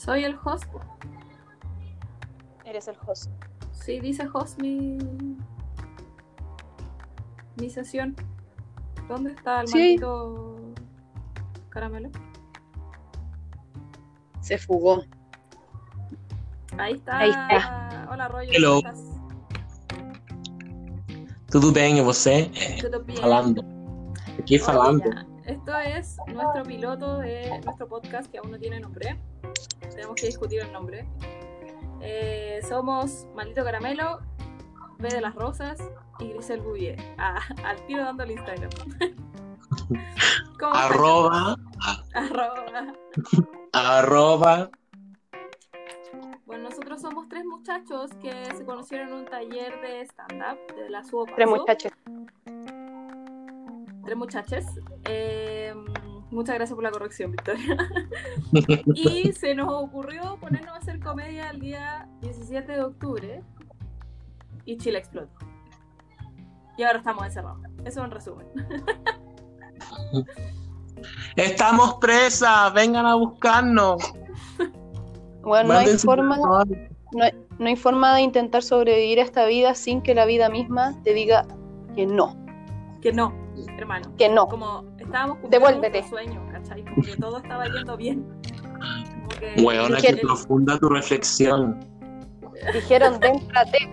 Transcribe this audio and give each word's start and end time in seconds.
Soy 0.00 0.24
el 0.24 0.34
host. 0.42 0.64
Eres 2.64 2.88
el 2.88 2.96
host. 3.06 3.30
Sí, 3.72 4.00
dice 4.00 4.26
host 4.32 4.58
mi. 4.58 4.96
mi 7.56 7.68
sesión. 7.68 8.16
¿Dónde 9.08 9.32
está 9.32 9.60
el 9.60 9.68
Sí. 9.68 9.76
maldito 9.76 10.56
caramelo? 11.68 12.08
Se 14.40 14.56
fugó. 14.56 15.02
Ahí 16.78 16.94
está. 16.94 17.18
Ahí 17.18 17.30
está. 17.30 18.08
Hola, 18.10 18.28
Roger. 18.28 18.54
Hello. 18.56 18.80
¿cómo 18.80 18.94
estás? 18.94 19.04
Tudo 21.50 21.72
bem, 21.72 21.98
e 21.98 22.02
você? 22.02 22.50
¿Todo 22.80 23.04
bien? 23.04 23.18
Falando. 23.20 23.62
Esto 25.44 25.78
es 25.78 26.16
nuestro 26.28 26.62
piloto 26.62 27.18
de 27.18 27.60
nuestro 27.66 27.86
podcast 27.86 28.30
que 28.30 28.38
aún 28.38 28.50
no 28.52 28.58
tiene 28.58 28.80
nombre. 28.80 29.20
Tenemos 30.00 30.18
que 30.18 30.28
discutir 30.28 30.60
el 30.60 30.72
nombre. 30.72 31.06
Eh, 32.00 32.60
somos 32.66 33.26
Maldito 33.34 33.62
Caramelo, 33.62 34.20
B 34.96 35.08
de 35.10 35.20
las 35.20 35.34
Rosas 35.34 35.78
y 36.20 36.28
Grisel 36.28 36.62
Bouvier. 36.62 36.98
Ah, 37.18 37.38
al 37.64 37.84
tiro 37.84 38.04
dando 38.04 38.22
el 38.22 38.30
Instagram. 38.30 38.70
Arroba, 40.72 41.54
Arroba. 42.14 42.94
arroba, 43.74 44.70
Bueno, 46.46 46.70
nosotros 46.70 47.02
somos 47.02 47.28
tres 47.28 47.44
muchachos 47.44 48.10
que 48.22 48.32
se 48.56 48.64
conocieron 48.64 49.08
en 49.08 49.14
un 49.16 49.24
taller 49.26 49.82
de 49.82 50.00
stand-up 50.06 50.76
de 50.76 50.88
la 50.88 51.04
SUOPA. 51.04 51.34
Tres 51.34 51.46
muchachos. 51.46 51.92
Tres 54.06 54.16
muchachos. 54.16 54.64
Eh, 55.04 55.74
muchas 56.30 56.54
gracias 56.54 56.74
por 56.74 56.84
la 56.84 56.90
corrección, 56.90 57.32
Victoria. 57.32 57.76
y 58.94 59.32
se 59.32 59.54
nos 59.54 59.68
ocurrió 59.70 60.38
ponernos 60.40 60.74
a 60.74 60.76
hacer 60.78 61.00
comedia 61.00 61.50
el 61.50 61.60
día 61.60 62.08
17 62.22 62.72
de 62.72 62.82
octubre 62.82 63.42
y 64.64 64.76
Chile 64.76 64.98
explotó. 64.98 65.30
Y 66.76 66.82
ahora 66.82 66.98
estamos 66.98 67.24
encerrados. 67.26 67.60
Eso 67.84 68.04
en 68.04 68.10
resumen. 68.10 68.46
Estamos 71.36 71.94
presas, 71.94 72.72
vengan 72.74 73.06
a 73.06 73.14
buscarnos. 73.14 74.02
Bueno, 75.42 75.72
no 75.72 75.78
hay, 75.78 75.96
forma, 75.96 76.36
no, 76.36 76.58
hay, 76.58 77.32
no 77.58 77.66
hay 77.66 77.76
forma 77.76 78.14
de 78.14 78.20
intentar 78.20 78.62
sobrevivir 78.62 79.20
a 79.20 79.22
esta 79.22 79.46
vida 79.46 79.74
sin 79.74 80.02
que 80.02 80.14
la 80.14 80.26
vida 80.26 80.50
misma 80.50 80.94
te 81.02 81.14
diga 81.14 81.46
que 81.94 82.06
no. 82.06 82.36
Que 83.00 83.12
no, 83.12 83.32
hermano. 83.76 84.14
Que 84.16 84.28
no. 84.28 84.46
Como 84.48 84.84
estábamos 84.98 85.38
cumpliendo 85.38 85.66
Devuélvete. 85.68 86.00
nuestro 86.00 86.18
sueño, 86.18 86.48
¿cachai? 86.52 86.84
Como 86.84 87.02
que 87.02 87.16
todo 87.16 87.38
estaba 87.38 87.64
yendo 87.66 87.96
bien. 87.96 88.24
Como 89.14 89.28
que- 89.28 89.62
Weona, 89.62 89.96
Dije- 89.96 90.14
que 90.14 90.20
profunda 90.22 90.78
tu 90.78 90.88
reflexión. 90.88 91.80
Dijeron, 92.74 93.18
déntrate. 93.20 93.90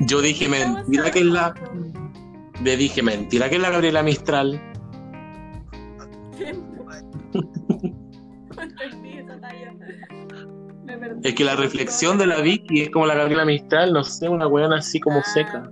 Yo 0.00 0.20
dije, 0.20 0.48
mentira 0.48 1.10
que 1.10 1.20
es 1.20 1.24
la. 1.26 1.54
Le 2.62 2.76
dije, 2.76 3.02
mentira 3.02 3.48
que 3.48 3.56
es 3.56 3.62
la 3.62 3.70
Gabriela 3.70 4.02
Mistral. 4.02 4.60
Es 11.22 11.34
que 11.34 11.44
la 11.44 11.56
reflexión 11.56 12.18
de 12.18 12.26
la 12.26 12.40
Vicky 12.40 12.82
es 12.82 12.90
como 12.90 13.06
la 13.06 13.14
Gabriela 13.14 13.44
Mistral, 13.44 13.92
no 13.92 14.04
sé, 14.04 14.28
una 14.28 14.46
weona 14.46 14.76
así 14.78 15.00
como 15.00 15.18
Ah. 15.18 15.24
seca. 15.24 15.70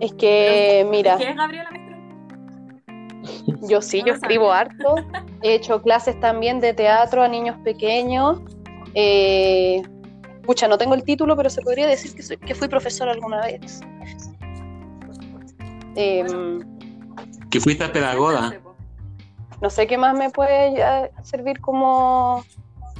Es 0.00 0.12
que, 0.14 0.86
mira, 0.90 1.16
¿Qué 1.16 1.30
es 1.30 1.36
Gabriela 1.36 1.70
Mistral? 1.70 1.94
yo 3.68 3.80
sí, 3.82 4.00
No 4.00 4.06
yo 4.08 4.14
escribo 4.14 4.52
harto. 4.52 4.96
He 5.42 5.54
hecho 5.54 5.80
clases 5.82 6.18
también 6.20 6.60
de 6.60 6.74
teatro 6.74 7.22
a 7.22 7.28
niños 7.28 7.56
pequeños. 7.64 8.40
Eh, 8.94 9.82
pucha, 10.44 10.68
no 10.68 10.76
tengo 10.78 10.94
el 10.94 11.04
título, 11.04 11.36
pero 11.36 11.48
se 11.50 11.62
podría 11.62 11.86
decir 11.86 12.14
que, 12.14 12.22
soy- 12.22 12.36
que 12.38 12.54
fui 12.54 12.68
profesora 12.68 13.12
alguna 13.12 13.40
vez. 13.42 13.80
Em, 15.96 16.60
Que 17.50 17.60
fuiste 17.60 17.88
pedagoga. 17.88 18.52
no 19.60 19.70
sé 19.70 19.86
qué 19.86 19.96
más 19.96 20.16
me 20.16 20.30
puede 20.30 20.76
ya 20.76 21.08
servir 21.22 21.60
como 21.60 22.44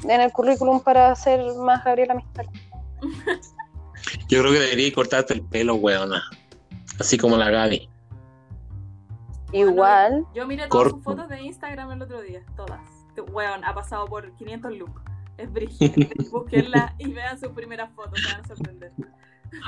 en 0.05 0.21
el 0.21 0.31
currículum 0.33 0.81
para 0.81 1.15
ser 1.17 1.41
más 1.57 1.85
Gabriela 1.85 2.15
Mistral. 2.15 2.49
Yo 4.29 4.41
creo 4.41 4.53
que 4.53 4.61
debería 4.61 4.93
cortarte 4.95 5.35
el 5.35 5.43
pelo, 5.43 5.75
weona. 5.75 6.23
Así 6.99 7.19
como 7.19 7.37
la 7.37 7.51
Gaby. 7.51 7.89
Igual, 9.53 10.27
Yo 10.35 10.47
miré 10.47 10.67
todas 10.69 10.91
sus 10.91 11.03
fotos 11.03 11.29
de 11.29 11.41
Instagram 11.43 11.93
el 11.93 12.03
otro 12.03 12.21
día, 12.23 12.43
todas. 12.57 12.81
Weón, 13.33 13.65
ha 13.65 13.73
pasado 13.73 14.07
por 14.07 14.33
500 14.35 14.73
looks. 14.77 15.01
Es 15.37 15.53
brígida. 15.53 16.09
Búsquenla 16.33 16.95
y 16.99 17.13
vean 17.13 17.39
sus 17.39 17.51
primeras 17.51 17.91
fotos, 17.93 18.21
se 18.21 18.33
van 18.33 18.45
a 18.45 18.49
sorprender. 18.49 18.93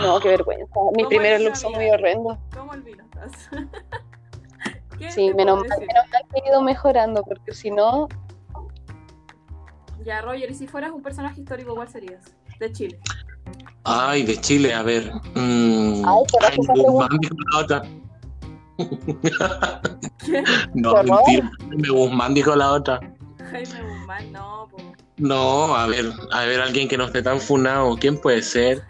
no, 0.00 0.19
qué 0.20 0.28
vergüenza. 0.31 0.64
Mis 0.97 1.04
¿Cómo 1.04 1.09
primeros 1.09 1.41
looks 1.42 1.60
son 1.60 1.72
muy 1.72 1.88
horrendos. 1.91 2.38
¿Cómo 2.56 2.72
olvidas? 2.72 3.06
¿Qué 4.98 5.10
Sí, 5.12 5.32
menos 5.34 5.58
mal, 5.69 5.78
menos 5.78 6.04
mal 6.10 6.22
que 6.32 6.41
he 6.41 6.48
ido 6.48 6.62
mejorando, 6.62 7.22
porque 7.22 7.53
si 7.53 7.70
no, 7.70 8.08
Ya, 10.04 10.22
Roger, 10.22 10.50
y 10.50 10.54
si 10.54 10.66
fueras 10.66 10.91
un 10.93 11.03
personaje 11.03 11.41
histórico, 11.41 11.75
¿cuál 11.75 11.88
serías? 11.88 12.25
De 12.58 12.72
Chile. 12.72 12.98
Ay, 13.89 14.25
de 14.25 14.37
Chile, 14.41 14.75
a 14.75 14.83
ver. 14.83 15.13
Mm, 15.35 16.05
Ay, 16.05 16.25
pero 16.33 16.47
Jaime 16.49 16.63
esa 16.63 16.73
Guzmán 16.75 17.19
dijo 17.21 17.35
la 17.53 17.59
otra. 17.59 17.83
No, 20.75 20.93
mentira. 21.03 21.51
Jaime 21.69 21.89
Guzmán 21.89 22.35
dijo 22.35 22.57
la 22.57 22.73
otra. 22.73 23.01
Jaime 23.51 23.83
Guzmán, 23.83 24.33
no, 24.33 24.69
po. 24.71 24.77
No, 25.19 25.75
a 25.77 25.87
ver, 25.87 26.13
a 26.33 26.45
ver, 26.45 26.61
alguien 26.61 26.89
que 26.89 26.99
no 26.99 27.05
esté 27.05 27.23
tan 27.23 27.41
funado. 27.41 27.97
¿Quién 27.97 28.21
puede 28.21 28.43
ser? 28.43 28.83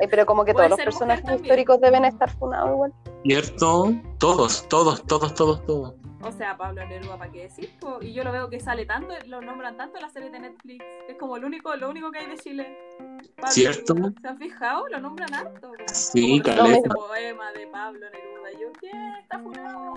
Ay, 0.00 0.06
pero 0.08 0.26
como 0.26 0.44
que 0.44 0.52
todos 0.54 0.70
los 0.70 0.78
personajes 0.80 1.24
también. 1.24 1.44
históricos 1.44 1.80
deben 1.80 2.04
estar 2.04 2.30
funados 2.38 2.70
igual. 2.70 2.92
¿Cierto? 3.24 3.92
Todos, 4.18 4.68
todos, 4.68 5.02
todos, 5.06 5.34
todos, 5.34 5.64
todos. 5.66 5.94
O 6.20 6.32
sea, 6.32 6.56
Pablo 6.56 6.84
Neruda, 6.84 7.16
¿para 7.16 7.30
qué 7.30 7.42
decir? 7.42 7.70
po? 7.78 7.98
Y 8.00 8.12
yo 8.12 8.24
lo 8.24 8.32
veo 8.32 8.50
que 8.50 8.58
sale 8.58 8.84
tanto, 8.86 9.14
lo 9.26 9.40
nombran 9.40 9.76
tanto 9.76 9.98
en 9.98 10.02
la 10.02 10.10
serie 10.10 10.30
de 10.30 10.40
Netflix. 10.40 10.84
Es 11.08 11.16
como 11.16 11.36
el 11.36 11.44
único, 11.44 11.74
lo 11.76 11.88
único 11.88 12.10
que 12.10 12.18
hay 12.18 12.26
de 12.26 12.36
Chile. 12.38 12.76
Pablo 13.36 13.50
¿Cierto? 13.52 13.94
Neruda. 13.94 14.20
¿Se 14.20 14.28
han 14.28 14.38
fijado? 14.38 14.88
Lo 14.88 14.98
nombran 15.00 15.32
harto. 15.32 15.70
po. 15.70 15.84
Sí, 15.92 16.40
caleta. 16.40 16.78
ese 16.78 16.88
poema 16.88 17.52
de 17.52 17.66
Pablo 17.68 18.00
Neruda. 18.00 18.50
Yo, 18.60 18.72
¿qué? 18.80 18.90
Está 19.22 19.38
funado. 19.38 19.94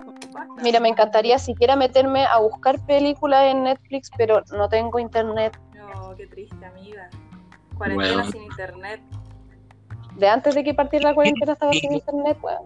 Mira, 0.62 0.80
me 0.80 0.90
encantaría 0.90 1.40
siquiera 1.40 1.76
meterme 1.76 2.26
a 2.26 2.38
buscar 2.40 2.80
películas 2.86 3.46
en 3.46 3.64
Netflix, 3.64 4.12
pero 4.16 4.44
no 4.56 4.70
tengo 4.70 5.00
internet. 5.00 5.60
No, 5.76 6.16
qué 6.16 6.28
triste, 6.28 6.64
amiga. 6.64 7.10
Cuarentena 7.78 8.14
Bueno. 8.18 8.32
sin 8.32 8.44
internet. 8.44 9.02
De 10.18 10.28
antes 10.28 10.56
de 10.56 10.64
que 10.64 10.74
partiera 10.74 11.10
la 11.10 11.16
cuarentena 11.16 11.54
estaba 11.54 11.72
sin 11.74 11.94
internet, 11.94 12.38
weón. 12.42 12.60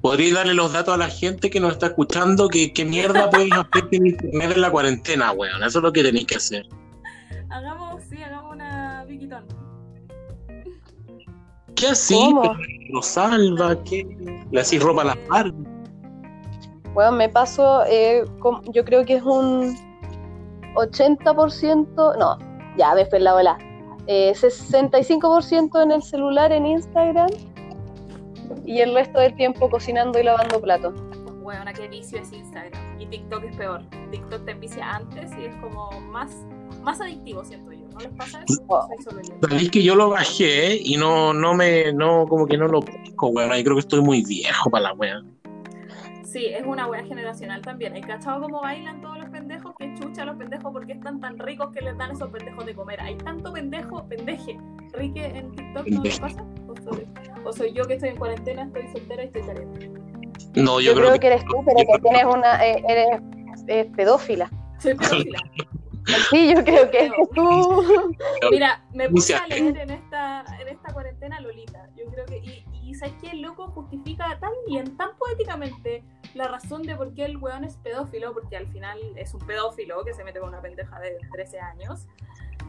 ¿Podría 0.00 0.34
darle 0.34 0.54
los 0.54 0.72
datos 0.72 0.94
a 0.94 0.96
la 0.96 1.08
gente 1.08 1.50
que 1.50 1.58
nos 1.60 1.72
está 1.72 1.86
escuchando? 1.86 2.48
que 2.48 2.72
qué 2.72 2.84
mierda 2.84 3.30
pueden 3.30 3.52
hacer 3.52 3.88
en 3.92 4.06
internet 4.06 4.52
en 4.54 4.60
la 4.60 4.70
cuarentena, 4.70 5.32
weón? 5.32 5.62
Eso 5.62 5.78
es 5.78 5.82
lo 5.82 5.92
que 5.92 6.02
tenéis 6.02 6.26
que 6.26 6.36
hacer. 6.36 6.66
Hagamos, 7.50 8.02
sí, 8.04 8.22
hagamos 8.22 8.54
una 8.54 9.04
Vikitón. 9.06 9.44
¿Qué 11.74 11.86
así? 11.88 12.14
¿Cómo? 12.14 12.56
¿Lo 12.90 13.02
salva? 13.02 13.82
¿Qué? 13.84 14.04
¿Le 14.50 14.60
hacís 14.60 14.82
ropa 14.82 15.02
a 15.02 15.04
las 15.06 15.28
Barbie? 15.28 15.66
Weón, 16.94 17.16
me 17.16 17.28
paso, 17.28 17.84
eh, 17.86 18.24
com- 18.40 18.62
yo 18.72 18.84
creo 18.84 19.04
que 19.04 19.14
es 19.16 19.22
un 19.22 19.76
80%, 20.74 22.16
no, 22.18 22.38
ya 22.76 22.92
fue 23.08 23.20
la 23.20 23.34
ola. 23.34 23.58
Eh, 24.10 24.32
65% 24.34 25.82
en 25.82 25.92
el 25.92 26.02
celular, 26.02 26.50
en 26.50 26.64
Instagram, 26.64 27.28
y 28.64 28.80
el 28.80 28.94
resto 28.94 29.20
del 29.20 29.34
tiempo 29.36 29.68
cocinando 29.68 30.18
y 30.18 30.22
lavando 30.22 30.60
platos. 30.60 30.94
Bueno, 31.42 31.70
qué 31.74 31.88
vicio 31.88 32.18
es 32.18 32.32
Instagram. 32.32 32.72
Y 32.98 33.06
TikTok 33.06 33.44
es 33.44 33.56
peor. 33.56 33.82
TikTok 34.10 34.44
te 34.46 34.52
envicia 34.52 34.96
antes 34.96 35.30
y 35.38 35.44
es 35.44 35.54
como 35.56 35.90
más, 36.10 36.30
más 36.82 37.00
adictivo, 37.00 37.44
siento 37.44 37.72
yo. 37.72 37.86
¿No 37.92 38.00
les 38.00 38.12
pasa 38.12 38.42
eso? 38.48 38.62
Oh. 38.66 38.88
Sabéis 39.42 39.70
que 39.70 39.82
yo 39.82 39.94
lo 39.94 40.10
bajé 40.10 40.78
y 40.82 40.96
no, 40.96 41.32
no 41.34 41.54
me, 41.54 41.92
no, 41.92 42.26
como 42.28 42.46
que 42.46 42.56
no 42.56 42.66
lo 42.66 42.80
pesco, 42.80 43.28
weón. 43.28 43.56
Yo 43.56 43.64
creo 43.64 43.76
que 43.76 43.80
estoy 43.80 44.00
muy 44.00 44.24
viejo 44.24 44.70
para 44.70 44.84
la 44.84 44.92
weón. 44.94 45.37
Sí, 46.30 46.44
es 46.44 46.62
una 46.66 46.86
wea 46.86 47.02
generacional 47.04 47.62
también. 47.62 47.94
¿Hay 47.94 48.02
cachado 48.02 48.42
cómo 48.42 48.60
bailan 48.60 49.00
todos 49.00 49.16
los 49.18 49.30
pendejos? 49.30 49.74
Que 49.78 49.94
chucha 49.94 50.26
los 50.26 50.36
pendejos 50.36 50.70
porque 50.72 50.92
están 50.92 51.20
tan 51.20 51.38
ricos 51.38 51.72
que 51.72 51.80
les 51.80 51.96
dan 51.96 52.10
esos 52.10 52.28
pendejos 52.30 52.66
de 52.66 52.74
comer. 52.74 53.00
Hay 53.00 53.16
tanto 53.16 53.50
pendejo, 53.50 54.06
pendeje, 54.06 54.58
rique 54.92 55.24
en 55.24 55.50
TikTok, 55.52 55.86
¿no 55.86 56.02
les 56.02 56.18
Pendeje. 56.18 56.20
pasa? 56.20 56.44
¿O 56.68 56.76
soy, 56.82 57.06
o 57.46 57.52
soy 57.54 57.72
yo 57.72 57.84
que 57.86 57.94
estoy 57.94 58.10
en 58.10 58.16
cuarentena, 58.18 58.64
estoy 58.64 58.88
soltera 58.88 59.22
y 59.22 59.26
estoy 59.28 59.42
caliente? 59.42 59.90
No, 60.54 60.80
yo, 60.80 60.92
Yo, 60.92 61.00
creo, 61.00 61.18
que... 61.18 61.26
eres 61.28 61.44
tú, 61.46 61.64
pero 61.64 61.78
que 61.78 61.98
tienes 62.02 62.24
una, 62.26 62.66
eh, 62.66 62.84
eres 62.86 63.20
eh, 63.66 63.90
pedófila. 63.96 64.50
Soy 64.78 64.94
pedófila. 64.94 65.38
Sí, 66.30 66.54
yo 66.54 66.64
creo 66.64 66.90
que 66.90 67.04
eres 67.04 67.28
tú. 67.34 67.84
Mira, 68.50 68.82
me 68.94 69.10
puse 69.10 69.34
a 69.34 69.46
leer 69.46 69.76
en 69.76 69.90
esta, 69.90 70.42
en 70.58 70.68
esta 70.68 70.90
cuarentena 70.94 71.38
Lolita. 71.40 71.86
Yo 71.96 72.06
creo 72.10 72.24
que. 72.24 72.38
Y, 72.38 72.64
y 72.82 72.94
¿sabes 72.94 73.14
qué? 73.20 73.32
El 73.32 73.42
loco 73.42 73.66
justifica 73.72 74.38
tan 74.40 74.52
bien, 74.66 74.96
tan 74.96 75.10
poéticamente. 75.18 76.02
La 76.38 76.46
razón 76.46 76.82
de 76.84 76.94
por 76.94 77.12
qué 77.14 77.24
el 77.24 77.36
weón 77.36 77.64
es 77.64 77.76
pedófilo, 77.76 78.32
porque 78.32 78.56
al 78.56 78.68
final 78.68 78.98
es 79.16 79.34
un 79.34 79.40
pedófilo 79.40 80.04
que 80.04 80.14
se 80.14 80.22
mete 80.22 80.38
con 80.38 80.50
una 80.50 80.62
pendeja 80.62 80.98
de 81.00 81.18
13 81.32 81.58
años. 81.58 82.06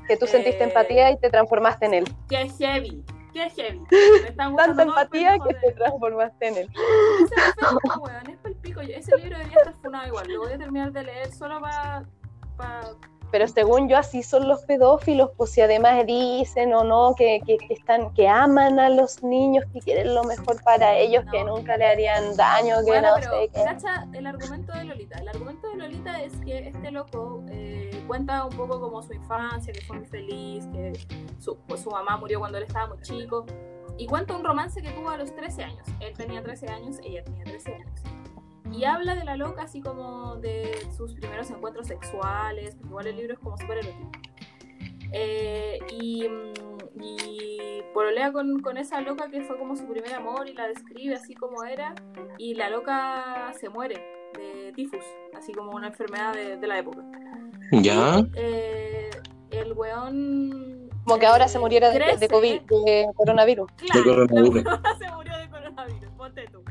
Que 0.07 0.17
tú 0.17 0.25
sentiste 0.25 0.63
Eh, 0.63 0.67
empatía 0.67 1.11
y 1.11 1.17
te 1.17 1.29
transformaste 1.29 1.85
en 1.85 1.93
él. 1.93 2.15
¡Qué 2.27 2.49
heavy! 2.49 3.05
¡Qué 3.31 3.47
heavy! 3.51 3.79
Me 4.23 4.29
están 4.29 4.55
Tanta 4.55 4.81
empatía 4.81 5.37
que 5.37 5.53
te 5.53 5.71
transformaste 5.73 6.47
en 6.47 6.57
él. 6.57 6.69
Ese 7.23 7.35
efecto, 7.35 8.01
weón, 8.01 8.29
es 8.29 8.37
palpico. 8.37 8.81
Ese 8.81 9.15
libro 9.17 9.37
debería 9.37 9.57
estar 9.59 9.75
funado 9.75 10.07
igual. 10.07 10.27
Lo 10.27 10.39
voy 10.39 10.53
a 10.53 10.57
terminar 10.57 10.91
de 10.91 11.03
leer 11.03 11.31
solo 11.31 11.61
para. 11.61 12.03
Pero 13.31 13.47
según 13.47 13.87
yo, 13.89 13.97
así 13.97 14.23
son 14.23 14.47
los 14.47 14.63
pedófilos, 14.63 15.29
pues 15.37 15.51
si 15.51 15.61
además 15.61 16.05
dicen 16.05 16.73
o 16.73 16.83
no 16.83 17.13
que, 17.15 17.39
que, 17.45 17.57
que 17.57 17.73
están, 17.73 18.13
que 18.13 18.27
aman 18.27 18.79
a 18.79 18.89
los 18.89 19.21
niños, 19.23 19.65
que 19.71 19.79
quieren 19.81 20.15
lo 20.15 20.23
mejor 20.23 20.63
para 20.63 20.97
ellos, 20.97 21.23
que 21.31 21.43
nunca 21.43 21.77
le 21.77 21.85
harían 21.85 22.35
daño, 22.35 22.77
que 22.85 22.91
Bueno, 22.91 23.09
no 23.09 23.15
pero 23.15 23.31
sé 23.31 23.49
qué. 23.53 23.63
cacha 23.63 24.07
el 24.13 24.25
argumento 24.25 24.73
de 24.73 24.83
Lolita. 24.85 25.19
El 25.19 25.29
argumento 25.29 25.69
de 25.69 25.75
Lolita 25.77 26.21
es 26.23 26.33
que 26.37 26.67
este 26.69 26.91
loco 26.91 27.43
eh, 27.49 28.03
cuenta 28.07 28.45
un 28.45 28.55
poco 28.57 28.79
como 28.81 29.03
su 29.03 29.13
infancia, 29.13 29.71
que 29.73 29.81
fue 29.81 29.97
muy 29.97 30.07
feliz, 30.07 30.65
que 30.73 30.93
su, 31.39 31.55
pues, 31.67 31.81
su 31.81 31.91
mamá 31.91 32.17
murió 32.17 32.39
cuando 32.39 32.57
él 32.57 32.63
estaba 32.63 32.87
muy 32.87 33.01
chico. 33.01 33.45
Y 33.97 34.07
cuenta 34.07 34.35
un 34.35 34.43
romance 34.43 34.81
que 34.81 34.89
tuvo 34.91 35.09
a 35.09 35.17
los 35.17 35.35
13 35.35 35.63
años. 35.63 35.85
Él 35.99 36.13
tenía 36.15 36.41
13 36.41 36.67
años, 36.69 36.97
ella 37.03 37.23
tenía 37.23 37.43
13 37.43 37.75
años. 37.75 38.01
Y 38.71 38.83
habla 38.85 39.15
de 39.15 39.23
la 39.23 39.35
loca 39.35 39.63
así 39.63 39.81
como 39.81 40.37
de 40.37 40.71
sus 40.95 41.13
primeros 41.15 41.49
encuentros 41.49 41.87
sexuales, 41.87 42.75
porque 42.75 42.89
igual 42.89 43.07
el 43.07 43.15
libro 43.17 43.33
es 43.33 43.39
como 43.39 43.57
súper 43.57 43.79
erótico. 43.79 44.11
Eh, 45.11 45.79
y, 45.91 46.27
mm, 46.29 47.01
y 47.01 47.81
pololea 47.93 48.31
con, 48.31 48.59
con 48.61 48.77
esa 48.77 49.01
loca 49.01 49.29
que 49.29 49.41
fue 49.41 49.57
como 49.57 49.75
su 49.75 49.87
primer 49.87 50.13
amor 50.13 50.47
y 50.47 50.53
la 50.53 50.67
describe 50.67 51.15
así 51.15 51.33
como 51.33 51.63
era. 51.63 51.95
Y 52.37 52.53
la 52.55 52.69
loca 52.69 53.51
se 53.59 53.69
muere 53.69 53.95
de 54.37 54.71
tifus, 54.75 55.03
así 55.37 55.51
como 55.53 55.71
una 55.71 55.87
enfermedad 55.87 56.33
de, 56.33 56.57
de 56.57 56.67
la 56.67 56.79
época. 56.79 57.03
¿Ya? 57.71 58.23
Eh, 58.35 59.09
el 59.51 59.73
weón. 59.73 60.89
Como 61.05 61.19
que 61.19 61.25
ahora 61.25 61.45
eh, 61.45 61.49
se 61.49 61.59
muriera 61.59 61.89
de, 61.89 62.17
de. 62.17 62.27
COVID, 62.27 62.61
de 62.61 63.07
coronavirus. 63.15 63.71
Claro, 63.77 64.21
De 64.21 64.27
coronavirus. 64.27 64.63
se 64.99 65.11
murió 65.11 65.37
de 65.37 65.49
coronavirus, 65.49 66.09
ponte 66.11 66.45
tú. 66.51 66.63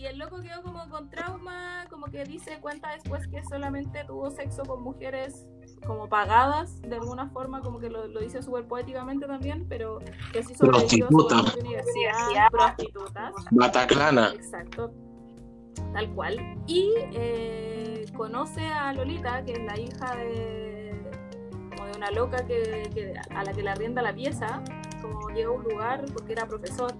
Y 0.00 0.06
el 0.06 0.18
loco 0.18 0.40
quedó 0.40 0.62
como 0.62 0.88
con 0.88 1.10
trauma, 1.10 1.84
como 1.90 2.06
que 2.06 2.24
dice, 2.24 2.58
cuenta 2.62 2.90
después 2.92 3.28
que 3.28 3.44
solamente 3.44 4.02
tuvo 4.06 4.30
sexo 4.30 4.62
con 4.62 4.82
mujeres 4.82 5.46
como 5.86 6.08
pagadas, 6.08 6.80
de 6.80 6.94
alguna 6.96 7.28
forma, 7.28 7.60
como 7.60 7.78
que 7.78 7.90
lo, 7.90 8.06
lo 8.06 8.20
dice 8.20 8.42
súper 8.42 8.66
poéticamente 8.66 9.26
también, 9.26 9.66
pero 9.68 9.98
que 10.32 10.42
sí 10.42 10.54
su 10.54 10.64
Prostitutas. 10.64 11.54
universidad, 11.56 12.48
prostitutas. 12.50 13.34
Bataclana. 13.50 14.30
Exacto, 14.34 14.90
tal 15.92 16.10
cual. 16.14 16.56
Y 16.66 16.94
eh, 17.12 18.06
conoce 18.16 18.64
a 18.68 18.94
Lolita, 18.94 19.44
que 19.44 19.52
es 19.52 19.62
la 19.64 19.78
hija 19.78 20.16
de, 20.16 21.10
como 21.76 21.84
de 21.90 21.96
una 21.98 22.10
loca 22.10 22.46
que, 22.46 22.88
que- 22.94 23.12
a 23.34 23.44
la 23.44 23.52
que 23.52 23.62
le 23.62 23.68
arrienda 23.68 24.00
la 24.00 24.14
pieza, 24.14 24.62
como 25.02 25.28
llega 25.28 25.48
a 25.48 25.52
un 25.52 25.62
lugar 25.64 26.06
porque 26.14 26.32
era 26.32 26.46
profesor. 26.46 26.94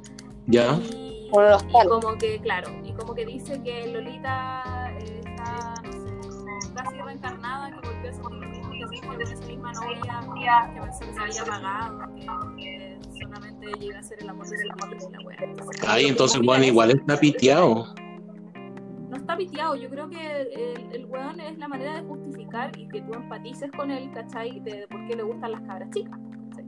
¿Ya? 0.50 0.74
Y, 0.74 1.28
y 1.28 1.88
como 1.88 2.18
que, 2.18 2.40
claro, 2.40 2.70
y 2.84 2.92
como 2.92 3.14
que 3.14 3.24
dice 3.24 3.62
que 3.62 3.86
Lolita 3.86 4.90
eh, 4.98 5.20
está, 5.24 5.74
no 5.84 5.92
sé, 5.92 6.10
como 6.28 6.74
casi 6.74 7.00
reencarnada, 7.00 7.70
que 7.70 7.88
volvió 7.88 8.10
a 8.10 8.12
sentir 8.12 8.38
lo 8.40 8.48
mismo 8.48 8.70
que 8.70 8.86
sentía 8.88 9.08
con 9.08 9.22
esa 9.22 9.46
misma 9.46 9.72
novia, 9.72 10.70
que 10.74 10.80
pensó 10.80 11.00
que 11.06 11.12
se 11.12 11.20
había 11.20 11.42
apagado, 11.42 12.14
que, 12.16 12.98
que 13.12 13.20
solamente 13.20 13.66
llega 13.78 13.98
a 14.00 14.02
ser 14.02 14.18
el 14.22 14.28
amor 14.28 14.48
de 14.48 14.56
su 14.56 14.64
vida 14.64 14.74
y 14.74 15.12
la 15.12 15.20
wea. 15.24 15.36
Entonces, 15.40 15.84
Ay, 15.86 16.06
entonces, 16.06 16.42
bueno, 16.42 16.64
igual 16.64 16.90
está 16.90 17.16
piteado. 17.16 17.94
No 19.08 19.16
está 19.16 19.36
piteado, 19.36 19.76
yo 19.76 19.88
creo 19.88 20.08
que 20.08 20.42
el, 20.42 20.94
el 20.94 21.06
weón 21.06 21.38
es 21.40 21.58
la 21.58 21.68
manera 21.68 22.00
de 22.00 22.08
justificar 22.08 22.76
y 22.76 22.88
que 22.88 23.02
tú 23.02 23.14
empatices 23.14 23.70
con 23.72 23.90
él, 23.92 24.10
¿cachai? 24.12 24.58
De, 24.60 24.80
de 24.80 24.88
por 24.88 25.06
qué 25.06 25.14
le 25.14 25.22
gustan 25.22 25.52
las 25.52 25.60
cabras 25.62 25.90
chicas, 25.90 26.18
¿cachai? 26.48 26.64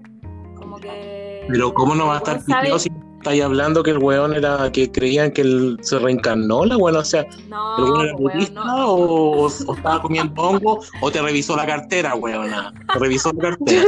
Como 0.55 0.77
que... 0.79 1.47
Pero 1.49 1.75
¿cómo 1.75 1.97
no 1.97 2.07
va 2.07 2.15
a 2.15 2.19
estar 2.19 2.45
piteado 2.45 2.79
si 2.79 2.91
estáis 3.23 3.43
hablando 3.43 3.85
que 3.85 3.93
el 3.93 3.99
weón 3.99 4.35
era, 4.35 4.71
que 4.73 4.91
creían 4.91 5.31
que 5.31 5.43
él 5.43 5.79
se 5.81 5.99
reencarnó, 5.99 6.65
la 6.65 6.77
weón? 6.77 6.97
O 6.97 7.05
sea, 7.05 7.25
No, 7.49 7.79
¿el 7.79 7.85
weón 7.85 8.07
era 8.07 8.17
budista 8.17 8.65
no. 8.65 8.87
o, 8.89 9.47
o 9.47 9.49
estaba 9.49 10.03
comiendo 10.03 10.43
hongo 10.43 10.81
o 11.01 11.11
te 11.11 11.23
revisó 11.23 11.57
la 11.57 11.65
cartera, 11.65 12.17
weona? 12.17 12.73
Te 12.93 12.99
revisó 12.99 13.33
la 13.33 13.51
cartera. 13.51 13.85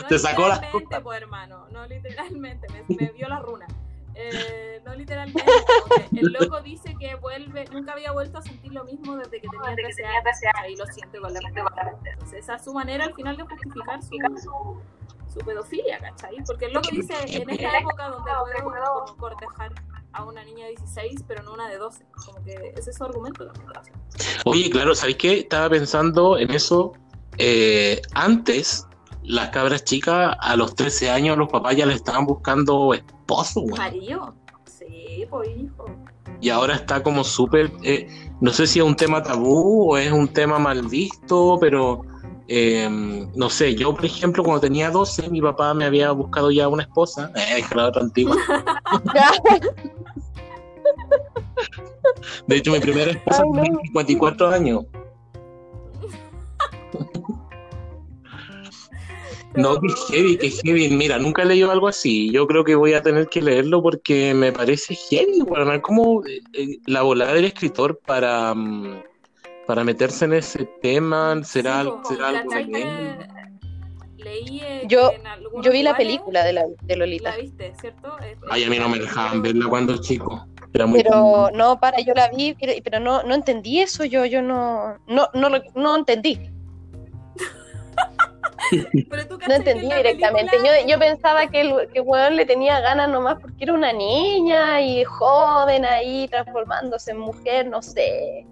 No 0.00 0.06
Te 0.08 0.18
sacó 0.18 0.48
las 0.48 0.60
literalmente, 0.60 1.00
pues, 1.02 1.20
hermano, 1.20 1.66
no 1.70 1.86
literalmente, 1.86 2.66
me, 2.88 2.96
me 2.96 3.12
vio 3.12 3.28
la 3.28 3.40
runa. 3.40 3.66
Eh, 4.14 4.82
no 4.84 4.94
literalmente, 4.94 5.42
el 6.16 6.32
loco 6.32 6.60
dice 6.62 6.94
que 6.98 7.14
vuelve, 7.14 7.64
nunca 7.72 7.92
había 7.92 8.12
vuelto 8.12 8.38
a 8.38 8.42
sentir 8.42 8.72
lo 8.72 8.84
mismo 8.84 9.16
desde 9.16 9.40
que 9.40 9.48
tenía 9.48 9.74
13 9.74 10.04
años, 10.04 10.24
ahí 10.62 10.76
lo 10.76 10.86
siente 10.86 11.20
con 11.20 11.32
la. 11.32 11.40
Entonces, 11.40 12.38
esa 12.40 12.56
es 12.56 12.64
su 12.64 12.72
manera 12.72 13.04
al 13.04 13.14
final 13.14 13.36
de 13.36 13.44
justificar 13.44 14.02
su, 14.02 14.16
su 15.30 15.38
pedofilia, 15.40 15.98
¿cachai? 15.98 16.36
Porque 16.46 16.66
el 16.66 16.72
loco 16.72 16.88
dice, 16.92 17.14
en 17.26 17.48
esta 17.48 17.78
época 17.78 18.08
donde 18.08 18.62
puedo 18.62 19.04
como 19.06 19.16
cortejar 19.16 19.72
a 20.12 20.24
una 20.24 20.42
niña 20.44 20.64
de 20.66 20.70
16, 20.70 21.24
pero 21.28 21.42
no 21.44 21.52
una 21.54 21.68
de 21.68 21.78
12, 21.78 22.04
como 22.26 22.42
que 22.44 22.72
ese 22.76 22.90
es 22.90 22.96
su 22.96 23.04
argumento 23.04 23.46
también. 23.46 23.72
Oye, 24.44 24.68
claro, 24.70 24.94
¿sabéis 24.94 25.16
qué? 25.18 25.38
Estaba 25.40 25.70
pensando 25.70 26.36
en 26.36 26.50
eso. 26.50 26.92
eh, 27.38 28.02
antes, 28.14 28.86
las 29.22 29.50
cabras 29.50 29.84
chicas, 29.84 30.36
a 30.40 30.56
los 30.56 30.74
13 30.74 31.10
años, 31.10 31.38
los 31.38 31.48
papás 31.48 31.76
ya 31.76 31.86
le 31.86 31.94
estaban 31.94 32.26
buscando 32.26 32.92
esposo, 32.92 33.60
weón. 33.60 33.78
Mario, 33.78 34.34
sí, 34.66 35.26
pues 35.30 35.48
hijo. 35.56 35.86
Y 36.40 36.48
ahora 36.48 36.74
está 36.74 37.02
como 37.02 37.22
súper. 37.22 37.70
eh, 37.82 38.08
no 38.40 38.50
sé 38.52 38.66
si 38.66 38.78
es 38.80 38.84
un 38.84 38.96
tema 38.96 39.22
tabú 39.22 39.92
o 39.92 39.96
es 39.98 40.10
un 40.10 40.26
tema 40.28 40.58
mal 40.58 40.82
visto, 40.88 41.56
pero. 41.60 42.02
Eh, 42.52 42.88
no 43.36 43.48
sé, 43.48 43.76
yo 43.76 43.94
por 43.94 44.04
ejemplo 44.04 44.42
cuando 44.42 44.60
tenía 44.60 44.90
12 44.90 45.30
mi 45.30 45.40
papá 45.40 45.72
me 45.72 45.84
había 45.84 46.10
buscado 46.10 46.50
ya 46.50 46.66
una 46.66 46.82
esposa, 46.82 47.30
eh, 47.36 47.62
era 47.70 47.86
otra 47.86 48.02
antigua. 48.02 48.36
De 52.48 52.56
hecho 52.56 52.72
mi 52.72 52.80
primera 52.80 53.12
esposa 53.12 53.44
Ay, 53.44 53.50
no. 53.52 53.62
tenía 53.62 53.78
54 53.84 54.48
años. 54.48 54.84
No, 59.54 59.80
que 59.80 59.88
heavy, 60.08 60.36
que 60.36 60.50
heavy. 60.50 60.88
Mira, 60.90 61.18
nunca 61.18 61.42
he 61.42 61.46
leído 61.46 61.70
algo 61.70 61.86
así. 61.86 62.32
Yo 62.32 62.48
creo 62.48 62.64
que 62.64 62.74
voy 62.74 62.94
a 62.94 63.02
tener 63.02 63.28
que 63.28 63.42
leerlo 63.42 63.80
porque 63.80 64.34
me 64.34 64.52
parece 64.52 64.96
heavy, 64.96 65.42
bueno, 65.42 65.80
como 65.82 66.24
eh, 66.26 66.40
eh, 66.52 66.78
la 66.86 67.02
volada 67.02 67.34
del 67.34 67.44
escritor 67.44 68.00
para, 68.04 68.54
mm, 68.54 69.02
para 69.70 69.84
meterse 69.84 70.24
en 70.24 70.32
ese 70.32 70.64
tema. 70.82 71.40
¿Será, 71.44 71.84
Sí, 71.84 71.90
será 72.08 72.28
algo 72.30 72.52
eh, 74.60 74.82
Yo- 74.88 75.12
en 75.12 75.62
Yo 75.62 75.70
vi 75.70 75.84
la 75.84 75.96
película 75.96 76.42
de, 76.42 76.52
la, 76.54 76.64
de 76.82 76.96
Lolita. 76.96 77.30
La 77.30 77.36
viste, 77.36 77.72
¿cierto? 77.80 78.18
Es- 78.18 78.36
Ay, 78.50 78.64
a 78.64 78.68
mí 78.68 78.80
no 78.80 78.88
me 78.88 78.98
dejaban 78.98 79.40
pero- 79.40 79.54
verla 79.54 79.68
cuando 79.68 79.96
chico. 79.98 80.44
Era 80.72 80.86
muy 80.86 81.00
Pero 81.04 81.50
no, 81.54 81.78
para, 81.78 82.00
yo 82.00 82.14
la 82.14 82.28
vi, 82.30 82.56
pero, 82.60 82.72
pero 82.82 82.98
no, 82.98 83.22
no 83.22 83.32
entendí 83.32 83.78
eso, 83.78 84.04
yo, 84.04 84.24
yo 84.24 84.42
no, 84.42 84.98
no, 85.06 85.28
no, 85.34 85.48
lo- 85.48 85.62
no 85.76 85.96
entendí, 85.96 86.50
pero 89.08 89.26
tú 89.28 89.38
no 89.38 89.54
directamente. 89.96 90.56
película- 90.56 90.80
Yo, 90.82 90.88
yo 90.88 90.98
pensaba 90.98 91.46
que 91.46 91.60
el 91.60 91.88
que 91.92 92.00
weón 92.00 92.34
le 92.34 92.44
tenía 92.44 92.80
ganas 92.80 93.08
nomás 93.08 93.38
porque 93.40 93.62
era 93.64 93.72
una 93.74 93.92
niña 93.92 94.80
y 94.80 95.04
joven 95.04 95.84
ahí 95.84 96.26
transformándose 96.28 97.12
en 97.12 97.18
mujer, 97.20 97.68
no 97.68 97.80
sé. 97.82 98.46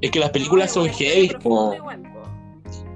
Es 0.00 0.10
que 0.10 0.18
las 0.18 0.30
películas 0.30 0.74
No, 0.76 0.82
son 0.84 0.92
heavy, 0.92 1.28
po. 1.42 1.74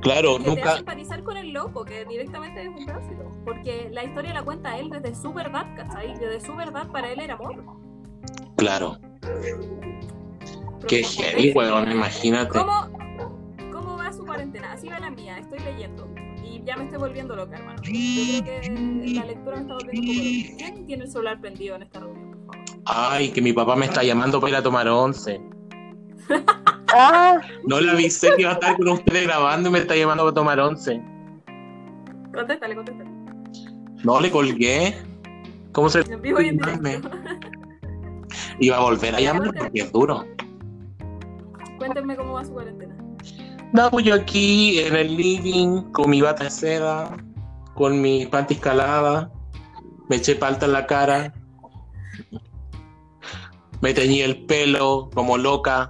Claro, 0.01 0.39
Que 0.39 0.45
te 0.45 0.51
nunca. 0.51 0.77
empatizar 0.79 1.23
con 1.25 1.37
el 1.37 1.51
loco, 1.53 1.85
que 1.85 2.05
directamente 2.05 2.63
es 2.63 2.69
un 2.69 2.87
pedófilo. 2.87 3.31
Porque 3.45 3.89
la 3.91 4.05
historia 4.05 4.33
la 4.35 4.43
cuenta 4.43 4.79
él 4.79 4.89
desde 4.91 5.15
su 5.15 5.33
verdad, 5.33 5.67
¿cachai? 5.77 6.17
Desde 6.19 6.41
su 6.41 6.55
verdad 6.55 6.87
para 6.93 7.11
él 7.11 7.21
era 7.21 7.35
amor. 7.35 7.65
Claro. 8.57 8.99
Qué 10.87 11.03
heavy, 11.03 11.53
weón, 11.53 11.91
imagínate. 11.91 12.59
¿Cómo, 12.59 12.89
¿Cómo 13.73 13.97
va 13.97 14.13
su 14.13 14.25
cuarentena? 14.25 14.73
Así 14.73 14.89
va 14.89 15.01
la 15.01 15.11
mía, 15.11 15.39
estoy 15.39 15.59
leyendo. 15.61 16.09
Y 16.45 16.63
ya 16.65 16.77
me 16.77 16.85
estoy 16.85 16.99
volviendo 16.99 17.35
loca, 17.35 17.57
hermano. 17.57 17.83
Yo 17.83 17.91
creo 17.91 18.45
que 18.45 19.11
la 19.15 19.25
lectura 19.25 19.57
me 19.57 19.63
está 19.63 19.75
volviendo 19.75 20.03
un 20.03 20.17
poco 20.17 20.23
loca. 20.23 20.57
¿Quién 20.71 20.87
tiene 20.87 21.05
el 21.05 21.11
celular 21.11 21.41
prendido 21.41 21.75
en 21.77 21.83
esta 21.83 22.01
reunión, 22.01 22.31
por 22.47 22.55
favor? 22.57 22.77
Ay, 22.85 23.31
que 23.31 23.43
mi 23.43 23.53
papá 23.53 23.75
me 23.75 23.87
está 23.87 24.05
llamando 24.05 24.41
para 24.41 24.51
ir 24.53 24.57
a 24.57 24.63
tomar 24.63 24.87
once. 24.89 25.41
Ah, 26.93 27.41
No 27.67 27.81
le 27.81 27.91
avisé 27.91 28.31
que 28.37 28.43
iba 28.43 28.53
a 28.53 28.55
estar 28.55 28.77
con 28.77 28.89
ustedes 28.89 29.27
grabando 29.27 29.69
y 29.69 29.73
me 29.73 29.79
está 29.81 29.97
llamando 29.97 30.23
para 30.25 30.35
tomar 30.35 30.61
once. 30.61 31.03
Contéstale, 32.33 32.75
contéstale. 32.75 33.11
No 34.05 34.21
le 34.21 34.31
colgué. 34.31 34.95
¿Cómo 35.73 35.89
se 35.89 36.01
En 36.01 36.23
vivo 36.23 36.41
y 36.41 36.49
en 36.49 36.59
directo. 36.59 37.11
Iba 38.61 38.77
a 38.77 38.81
volver 38.81 39.15
a 39.15 39.21
llamar 39.21 39.53
porque 39.55 39.81
es 39.81 39.93
duro. 39.93 40.25
Cuéntenme 41.79 42.17
cómo 42.17 42.35
va 42.35 42.45
su 42.45 42.53
cuarentena. 42.53 42.95
No, 43.73 43.91
pues 43.91 44.07
yo 44.07 44.15
aquí 44.15 44.79
en 44.81 44.97
el 44.97 45.17
living 45.17 45.83
con 45.93 46.09
mi 46.09 46.23
bata 46.23 46.45
de 46.45 46.51
seda, 46.51 47.17
con 47.75 48.01
mi 48.01 48.27
panty 48.27 48.55
escalada, 48.55 49.31
me 50.09 50.17
eché 50.17 50.37
palta 50.37 50.67
en 50.67 50.73
la 50.73 50.87
cara. 50.87 51.35
Me 53.83 53.93
teñí 53.93 54.23
el 54.23 54.47
pelo 54.47 55.11
como 55.13 55.37
loca. 55.37 55.89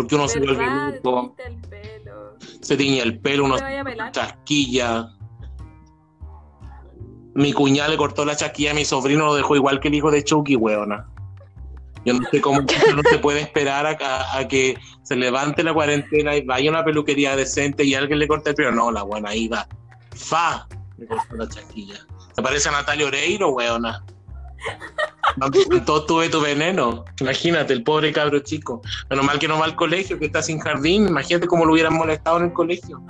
Porque 0.00 0.14
uno 0.14 0.28
se 0.28 0.38
vuelve 0.38 0.64
loco. 1.02 1.34
Te 1.36 1.46
el 1.46 1.56
pelo. 1.60 2.36
Se 2.60 2.76
teñía 2.76 3.02
el 3.02 3.18
pelo, 3.20 3.44
uno 3.44 3.56
chasquilla. 4.12 5.08
Mi 7.34 7.52
cuñada 7.52 7.88
le 7.90 7.96
cortó 7.96 8.24
la 8.24 8.34
chasquilla 8.36 8.72
a 8.72 8.74
mi 8.74 8.84
sobrino, 8.84 9.26
lo 9.26 9.34
dejó 9.34 9.56
igual 9.56 9.78
que 9.80 9.88
el 9.88 9.94
hijo 9.94 10.10
de 10.10 10.24
Chucky, 10.24 10.56
weona. 10.56 11.06
Yo 12.04 12.14
no 12.14 12.26
sé 12.30 12.40
cómo 12.40 12.60
no 12.96 13.02
se 13.08 13.18
puede 13.18 13.40
esperar 13.40 13.86
a, 13.86 13.90
a- 14.00 14.38
a 14.38 14.48
que 14.48 14.76
se 15.02 15.16
levante 15.16 15.62
la 15.62 15.74
cuarentena 15.74 16.34
y 16.36 16.42
vaya 16.44 16.70
a 16.70 16.72
una 16.72 16.84
peluquería 16.84 17.36
decente 17.36 17.84
y 17.84 17.94
alguien 17.94 18.18
le 18.18 18.26
corte 18.26 18.50
el 18.50 18.56
pelo. 18.56 18.72
No, 18.72 18.90
la 18.90 19.02
buena 19.02 19.34
iba. 19.34 19.66
Fa, 20.16 20.66
le 20.98 21.06
cortó 21.06 21.36
la 21.36 21.46
chasquilla. 21.48 21.96
Se 22.34 22.42
parece 22.42 22.68
a 22.68 22.72
Natalia 22.72 23.06
Oreiro, 23.06 23.50
weona. 23.50 24.02
Todo 25.86 26.06
tuve 26.06 26.28
tu 26.28 26.40
veneno. 26.40 27.04
Imagínate, 27.20 27.72
el 27.72 27.82
pobre 27.82 28.12
cabro 28.12 28.40
chico. 28.40 28.82
Menos 29.08 29.24
mal 29.24 29.38
que 29.38 29.48
no 29.48 29.58
va 29.58 29.64
al 29.64 29.76
colegio, 29.76 30.18
que 30.18 30.26
está 30.26 30.42
sin 30.42 30.58
jardín. 30.58 31.08
Imagínate 31.08 31.46
cómo 31.46 31.64
lo 31.64 31.72
hubieran 31.72 31.94
molestado 31.94 32.38
en 32.38 32.44
el 32.46 32.52
colegio. 32.52 33.02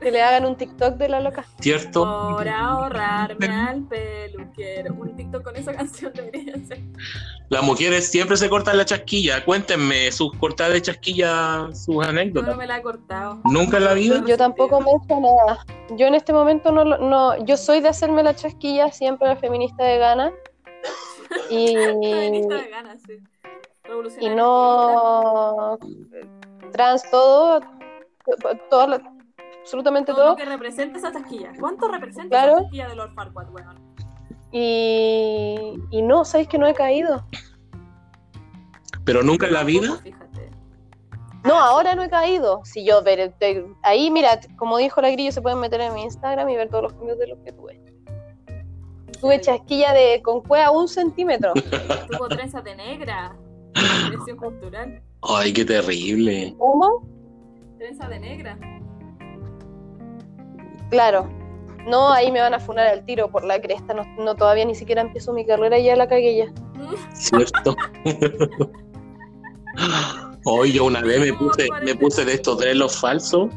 Que 0.00 0.10
le 0.10 0.22
hagan 0.22 0.44
un 0.46 0.56
TikTok 0.56 0.94
de 0.96 1.08
la 1.08 1.20
loca. 1.20 1.44
¿Cierto? 1.60 2.02
Por 2.36 2.48
ahorrarme 2.48 3.46
al 3.46 3.82
peluquero. 3.82 4.94
Un 4.94 5.16
TikTok 5.16 5.42
con 5.42 5.56
esa 5.56 5.72
canción 5.76 6.12
debería 6.14 6.54
ser. 6.66 6.78
Las 7.48 7.62
mujeres 7.62 8.08
siempre 8.08 8.36
se 8.36 8.48
cortan 8.48 8.76
la 8.76 8.84
chasquilla. 8.84 9.44
Cuéntenme 9.44 10.12
sus 10.12 10.32
cortadas 10.36 10.74
de 10.74 10.82
chasquilla, 10.82 11.68
sus 11.72 12.04
anécdotas. 12.06 12.50
no 12.50 12.56
me 12.56 12.66
la 12.66 12.78
he 12.78 12.82
cortado. 12.82 13.40
Nunca 13.44 13.78
en 13.78 13.84
la 13.84 13.94
vida. 13.94 14.22
Yo 14.26 14.36
tampoco 14.36 14.80
me 14.80 14.90
he 14.90 14.94
hecho 15.04 15.20
nada. 15.20 15.64
Yo 15.96 16.06
en 16.06 16.14
este 16.14 16.32
momento 16.32 16.70
no, 16.70 16.84
lo- 16.84 16.98
no 16.98 17.44
yo 17.44 17.56
soy 17.56 17.80
de 17.80 17.88
hacerme 17.88 18.22
la 18.22 18.36
chasquilla, 18.36 18.92
siempre 18.92 19.28
la 19.28 19.36
feminista 19.36 19.82
de 19.84 19.98
gana. 19.98 20.32
Y, 21.50 21.74
Feminista 21.74 22.54
de 22.54 22.68
ganas, 22.70 23.02
sí. 23.06 23.18
y 24.20 24.28
no 24.30 25.78
trans 26.72 27.02
todo, 27.10 27.60
todo 28.70 28.86
lo- 28.86 29.17
absolutamente 29.68 30.12
Todo 30.12 30.20
todo. 30.22 30.30
lo 30.30 30.36
que 30.36 30.44
representa 30.46 30.98
esa 30.98 31.12
chasquilla. 31.12 31.52
¿Cuánto 31.60 31.88
representa 31.88 32.28
Claro. 32.28 32.52
esa 32.54 32.62
chasquilla 32.62 32.88
de 32.88 32.96
Lord 32.96 33.14
Farquaad, 33.14 33.50
weón? 33.50 33.76
Y, 34.50 35.74
y 35.90 36.02
no, 36.02 36.24
sabéis 36.24 36.48
que 36.48 36.56
no 36.58 36.66
he 36.66 36.74
caído. 36.74 37.24
Pero 39.04 39.22
nunca 39.22 39.46
en 39.46 39.52
la 39.52 39.64
vida. 39.64 39.96
Fíjate. 40.02 40.50
No, 41.44 41.54
ahora 41.58 41.94
no 41.94 42.02
he 42.02 42.08
caído. 42.08 42.60
Si 42.64 42.84
yo 42.84 43.02
ver, 43.02 43.32
te- 43.38 43.66
ahí, 43.82 44.10
mira, 44.10 44.40
como 44.56 44.78
dijo 44.78 45.00
la 45.02 45.10
grillo, 45.10 45.32
se 45.32 45.42
pueden 45.42 45.60
meter 45.60 45.80
en 45.82 45.94
mi 45.94 46.02
Instagram 46.02 46.48
y 46.48 46.56
ver 46.56 46.68
todos 46.70 46.84
los 46.84 46.92
cambios 46.94 47.18
de 47.18 47.26
los 47.28 47.38
que 47.40 47.52
tuve. 47.52 47.80
Tuve 49.20 49.40
chasquilla 49.40 49.92
de 49.92 50.22
con 50.22 50.40
cueva 50.42 50.70
un 50.70 50.88
centímetro. 50.88 51.52
Tuvo 52.10 52.28
trenzas 52.28 52.64
de 52.64 52.74
negra. 52.74 53.36
Presión 54.08 54.36
cultural. 54.38 55.02
Ay, 55.22 55.52
qué 55.52 55.64
terrible. 55.64 56.54
¿Cómo? 56.58 57.06
Trenza 57.78 58.08
de 58.08 58.18
negra. 58.20 58.58
Claro. 60.90 61.28
No, 61.86 62.12
ahí 62.12 62.30
me 62.30 62.40
van 62.40 62.54
a 62.54 62.60
funar 62.60 62.86
al 62.86 63.04
tiro 63.04 63.30
por 63.30 63.44
la 63.44 63.60
cresta. 63.60 63.94
No, 63.94 64.04
no, 64.22 64.34
todavía 64.34 64.64
ni 64.64 64.74
siquiera 64.74 65.02
empiezo 65.02 65.32
mi 65.32 65.46
carrera 65.46 65.78
y 65.78 65.84
ya 65.84 65.96
la 65.96 66.08
cagué 66.08 66.36
ya. 66.36 66.46
¿Cierto? 67.14 67.76
Hoy 70.44 70.72
yo 70.72 70.84
una 70.84 71.00
vez 71.02 71.20
me 71.20 71.32
puse, 71.32 71.68
me 71.84 71.94
puse 71.94 72.24
de 72.24 72.34
estos 72.34 72.58
dreadlocks 72.58 72.98
falsos. 72.98 73.50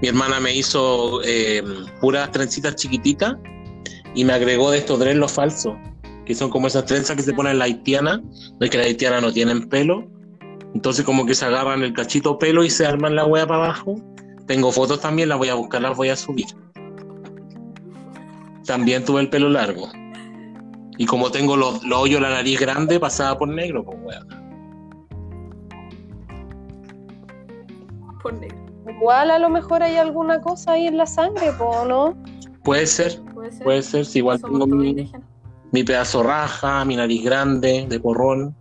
Mi 0.00 0.08
hermana 0.08 0.40
me 0.40 0.54
hizo 0.54 1.22
eh, 1.24 1.62
puras 2.00 2.30
trencitas 2.30 2.76
chiquititas 2.76 3.36
y 4.14 4.24
me 4.24 4.32
agregó 4.32 4.70
de 4.70 4.78
estos 4.78 4.98
dreadlocks 4.98 5.32
falsos, 5.32 5.74
que 6.24 6.34
son 6.34 6.50
como 6.50 6.66
esas 6.66 6.86
trenzas 6.86 7.16
que 7.16 7.22
se 7.22 7.32
ponen 7.32 7.52
en 7.52 7.58
la 7.58 7.66
haitiana, 7.66 8.18
no 8.18 8.58
es 8.60 8.70
que 8.70 8.78
las 8.78 8.86
haitianas 8.86 9.22
no 9.22 9.32
tienen 9.32 9.68
pelo, 9.68 10.08
entonces 10.74 11.04
como 11.04 11.26
que 11.26 11.34
se 11.34 11.44
agarran 11.44 11.82
el 11.82 11.92
cachito 11.92 12.38
pelo 12.38 12.64
y 12.64 12.70
se 12.70 12.86
arman 12.86 13.14
la 13.14 13.24
hueá 13.26 13.46
para 13.46 13.64
abajo. 13.64 13.96
Tengo 14.46 14.70
fotos 14.72 15.00
también, 15.00 15.28
las 15.28 15.38
voy 15.38 15.48
a 15.48 15.54
buscar, 15.54 15.82
las 15.82 15.96
voy 15.96 16.08
a 16.08 16.16
subir. 16.16 16.46
También 18.64 19.04
tuve 19.04 19.20
el 19.20 19.30
pelo 19.30 19.48
largo. 19.48 19.88
Y 20.98 21.06
como 21.06 21.30
tengo 21.30 21.56
los, 21.56 21.82
los 21.84 21.98
hoyos, 21.98 22.20
la 22.20 22.30
nariz 22.30 22.58
grande, 22.58 22.98
pasaba 22.98 23.38
por 23.38 23.48
negro, 23.48 23.84
pues 23.84 23.98
weón. 24.02 24.28
Por 28.22 28.34
negro. 28.34 28.58
Igual 28.88 29.30
a 29.30 29.38
lo 29.38 29.50
mejor 29.50 29.82
hay 29.82 29.96
alguna 29.96 30.40
cosa 30.40 30.72
ahí 30.72 30.86
en 30.86 30.96
la 30.96 31.06
sangre, 31.06 31.52
po, 31.52 31.84
¿no? 31.86 32.16
Puede 32.64 32.86
ser, 32.86 33.20
Puede 33.34 33.52
ser. 33.52 33.64
puede 33.64 33.82
ser, 33.82 34.06
si 34.06 34.18
igual 34.18 34.40
Somos 34.40 34.60
tengo 34.60 34.74
mi, 34.74 35.12
mi 35.72 35.84
pedazo 35.84 36.22
raja, 36.22 36.84
mi 36.84 36.96
nariz 36.96 37.22
grande, 37.24 37.86
de 37.88 38.00
porrón, 38.00 38.56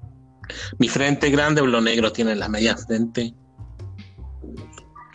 mi 0.77 0.88
frente 0.89 1.30
grande, 1.30 1.62
los 1.62 1.84
negros 1.84 2.13
tienen 2.13 2.39
la 2.39 2.50
media 2.50 2.75
frente. 2.75 3.34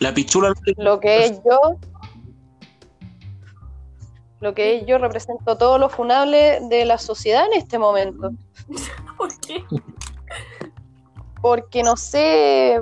La 0.01 0.11
pichula, 0.11 0.51
Lo 0.77 0.99
que 0.99 1.25
es 1.25 1.43
yo, 1.43 1.77
lo 4.39 4.55
que 4.55 4.77
es 4.77 4.85
yo 4.87 4.97
represento 4.97 5.59
todo 5.59 5.77
lo 5.77 5.89
funable 5.89 6.59
de 6.69 6.85
la 6.85 6.97
sociedad 6.97 7.45
en 7.45 7.59
este 7.59 7.77
momento. 7.77 8.31
¿Por 9.17 9.39
qué? 9.41 9.63
Porque 11.39 11.83
no 11.83 11.95
sé, 11.95 12.81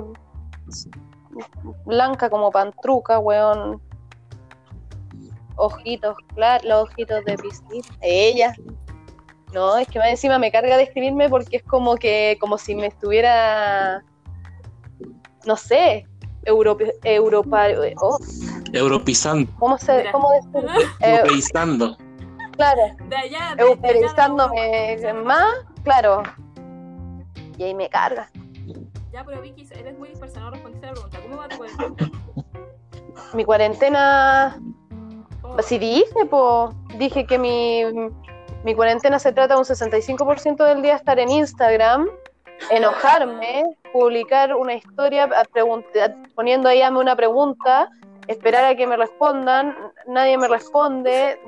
blanca 1.84 2.30
como 2.30 2.50
pantruca, 2.50 3.18
weón. 3.18 3.82
Ojitos, 5.56 6.16
claro, 6.34 6.66
los 6.66 6.82
ojitos 6.84 7.22
de 7.26 7.36
piscina. 7.36 7.98
Ella. 8.00 8.54
No, 9.52 9.76
es 9.76 9.86
que 9.88 9.98
más 9.98 10.08
encima 10.08 10.38
me 10.38 10.50
carga 10.50 10.78
de 10.78 10.84
escribirme 10.84 11.28
porque 11.28 11.58
es 11.58 11.64
como 11.64 11.96
que, 11.96 12.38
como 12.40 12.56
si 12.56 12.74
me 12.74 12.86
estuviera, 12.86 14.02
no 15.44 15.56
sé, 15.56 16.06
Europa, 16.44 16.84
Europa, 17.04 17.66
oh, 18.00 18.18
europizando, 18.72 19.50
¿cómo 19.58 19.78
se, 19.78 20.06
cómo 20.12 20.30
decirlo? 20.32 20.70
Eh, 21.00 21.16
europeizando. 21.16 21.96
claro, 22.52 22.82
De 23.08 23.16
allá. 23.16 23.20
de- 23.20 23.26
de 23.26 23.36
allá 23.38 23.54
de 23.56 23.62
euperizándome 23.62 24.92
Europa. 24.94 25.22
más, 25.24 25.54
claro. 25.84 26.22
Y 27.58 27.64
ahí 27.64 27.74
me 27.74 27.88
carga. 27.90 28.30
Ya, 29.12 29.24
pero 29.24 29.42
Vicky, 29.42 29.66
eres 29.72 29.98
muy 29.98 30.08
dispersa, 30.08 30.40
no 30.40 30.50
respondiste 30.50 30.86
a 30.86 30.90
la 30.90 30.94
pregunta. 30.94 31.18
¿Cómo 31.22 31.36
va 31.36 31.48
tu 31.48 31.56
cuarentena? 31.58 32.10
Mi 33.34 33.44
cuarentena 33.44 34.60
¿Cómo 35.42 35.56
va? 35.56 35.62
Si 35.62 35.78
dije, 35.78 36.26
po, 36.30 36.72
dije 36.96 37.26
que 37.26 37.38
mi, 37.38 37.82
mi 38.64 38.74
cuarentena 38.74 39.18
se 39.18 39.32
trata 39.32 39.54
de 39.54 39.60
un 39.60 39.66
65% 39.66 40.64
del 40.64 40.80
día 40.82 40.94
estar 40.96 41.18
en 41.18 41.28
Instagram, 41.30 42.08
enojarme, 42.70 43.64
publicar 43.92 44.54
una 44.54 44.74
historia 44.74 45.24
a 45.24 45.44
pregun- 45.44 45.84
a- 46.00 46.34
poniendo 46.34 46.68
ahí 46.68 46.82
a 46.82 46.90
mí 46.90 46.98
una 46.98 47.16
pregunta, 47.16 47.88
esperar 48.28 48.64
a 48.64 48.76
que 48.76 48.86
me 48.86 48.96
respondan, 48.96 49.76
nadie 50.06 50.36
me 50.38 50.46
responde, 50.48 51.40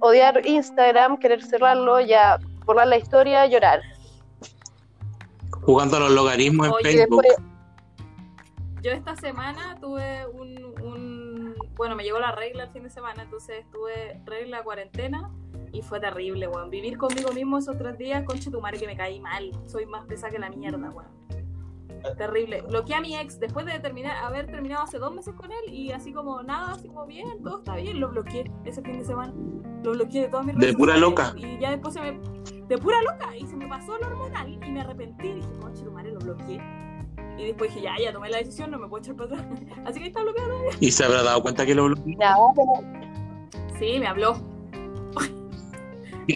odiar 0.00 0.46
Instagram, 0.46 1.18
querer 1.18 1.42
cerrarlo, 1.42 2.00
ya 2.00 2.38
borrar 2.64 2.86
la 2.86 2.98
historia, 2.98 3.46
llorar. 3.46 3.80
Jugando 5.62 5.96
a 5.96 6.00
los 6.00 6.10
logaritmos 6.10 6.66
en 6.68 6.72
Oye, 6.74 6.82
Facebook. 6.92 7.22
después, 7.22 7.48
Yo 8.82 8.90
esta 8.90 9.16
semana 9.16 9.78
tuve 9.80 10.26
un, 10.26 10.62
un- 10.82 11.54
Bueno, 11.74 11.96
me 11.96 12.04
llegó 12.04 12.18
la 12.20 12.32
regla 12.32 12.64
el 12.64 12.70
fin 12.70 12.82
de 12.84 12.90
semana, 12.90 13.22
entonces 13.22 13.64
tuve 13.72 14.20
regla 14.26 14.62
cuarentena 14.62 15.30
y 15.74 15.82
fue 15.82 16.00
terrible, 16.00 16.48
weón. 16.48 16.70
Vivir 16.70 16.96
conmigo 16.96 17.32
mismo 17.32 17.58
esos 17.58 17.76
tres 17.76 17.98
días, 17.98 18.24
concha 18.24 18.50
tu 18.50 18.60
madre 18.60 18.78
que 18.78 18.86
me 18.86 18.96
caí 18.96 19.20
mal. 19.20 19.50
Soy 19.66 19.84
más 19.86 20.06
pesada 20.06 20.32
que 20.32 20.38
la 20.38 20.48
mierda, 20.48 20.88
weón. 20.90 21.12
Terrible. 22.18 22.62
Bloqueé 22.62 22.94
a 22.96 23.00
mi 23.00 23.16
ex 23.16 23.40
después 23.40 23.64
de 23.66 23.78
terminar, 23.80 24.16
haber 24.24 24.46
terminado 24.46 24.84
hace 24.84 24.98
dos 24.98 25.14
meses 25.14 25.34
con 25.34 25.50
él 25.50 25.72
y 25.72 25.90
así 25.90 26.12
como 26.12 26.42
nada, 26.42 26.72
así 26.72 26.86
como 26.88 27.06
bien, 27.06 27.42
todo 27.42 27.58
está 27.58 27.76
bien, 27.76 27.98
lo 27.98 28.10
bloqueé 28.10 28.50
ese 28.64 28.82
fin 28.82 28.98
de 28.98 29.04
semana. 29.04 29.32
Lo 29.82 29.92
bloqueé 29.92 30.22
de 30.22 30.28
todas 30.28 30.44
mis 30.46 30.54
De 30.56 30.60
redes 30.60 30.76
pura 30.76 30.94
sociales 30.98 31.34
loca. 31.34 31.46
Y 31.48 31.58
ya 31.58 31.70
después 31.70 31.94
se 31.94 32.00
me. 32.00 32.20
De 32.68 32.78
pura 32.78 32.96
loca. 33.02 33.36
Y 33.36 33.46
se 33.46 33.56
me 33.56 33.66
pasó 33.66 33.96
lo 33.98 34.06
hormonal 34.06 34.58
y 34.64 34.70
me 34.70 34.80
arrepentí. 34.80 35.32
Dije, 35.32 35.48
concha 35.60 35.82
tu 35.84 35.90
madre, 35.92 36.12
lo 36.12 36.20
bloqueé. 36.20 36.60
Y 37.38 37.46
después 37.46 37.74
dije, 37.74 37.84
ya, 37.86 37.94
ya 38.02 38.12
tomé 38.12 38.30
la 38.30 38.38
decisión, 38.38 38.70
no 38.70 38.78
me 38.78 38.86
puedo 38.88 39.02
echar 39.02 39.16
para 39.16 39.34
atrás. 39.40 39.46
Así 39.86 39.98
que 40.00 40.06
está 40.06 40.22
bloqueado. 40.22 40.54
Y 40.80 40.90
se 40.90 41.04
habrá 41.04 41.22
dado 41.22 41.42
cuenta 41.42 41.64
que 41.66 41.74
lo 41.74 41.84
bloqueé. 41.86 42.16
pero- 42.18 43.78
Sí, 43.78 43.98
me 43.98 44.06
habló. 44.06 44.34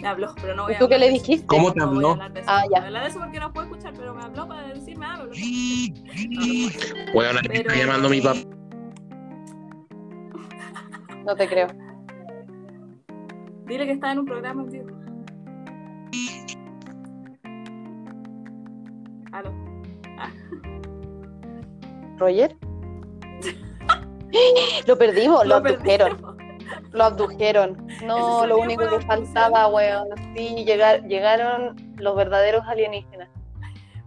Me 0.01 0.07
habló, 0.07 0.33
pero 0.41 0.55
no 0.55 0.63
voy 0.63 0.73
¿y 0.73 0.75
a 0.75 0.79
tú 0.79 0.87
qué 0.87 0.97
le 0.97 1.09
dijiste? 1.09 1.45
¿Cómo 1.47 1.71
te 1.73 1.79
No 1.79 1.87
voy 1.87 1.95
a 2.05 2.09
habló? 2.13 2.23
eso. 2.35 2.43
Ah, 2.47 2.61
No 2.63 2.63
ya. 2.63 2.69
voy 2.69 2.75
a 2.83 2.85
hablar 2.87 3.03
de 3.03 3.09
eso 3.09 3.19
porque 3.19 3.39
no 3.39 3.53
puedo 3.53 3.67
escuchar, 3.67 3.93
pero 3.97 4.13
me 4.13 4.23
habló 4.23 4.47
para 4.47 4.67
decirme 4.67 5.05
algo. 5.05 5.25
No, 5.25 5.31
no. 5.31 7.13
Bueno, 7.13 7.33
me 7.33 7.39
está 7.57 7.73
Pero- 7.73 7.75
llamando 7.75 8.09
mi 8.09 8.21
papá. 8.21 8.39
No 11.25 11.35
te 11.35 11.47
creo. 11.47 11.67
Dile 13.65 13.85
que 13.85 13.91
está 13.93 14.11
en 14.11 14.19
un 14.19 14.25
programa 14.25 14.63
en 14.63 14.69
vivo. 14.71 14.89
Aló. 19.31 19.53
¿Roger? 22.17 22.55
lo 24.87 24.97
perdimos, 24.97 25.45
lo, 25.45 25.61
perdí. 25.61 25.75
abdujeron. 25.91 26.37
Lo 26.91 27.03
abdujeron. 27.03 27.87
No, 28.03 28.45
lo 28.45 28.57
único 28.59 28.87
que 28.89 28.99
faltaba, 29.05 29.67
weón. 29.67 30.07
Sí, 30.35 30.63
llegar, 30.65 31.03
llegaron 31.07 31.75
los 31.97 32.15
verdaderos 32.15 32.63
alienígenas. 32.67 33.29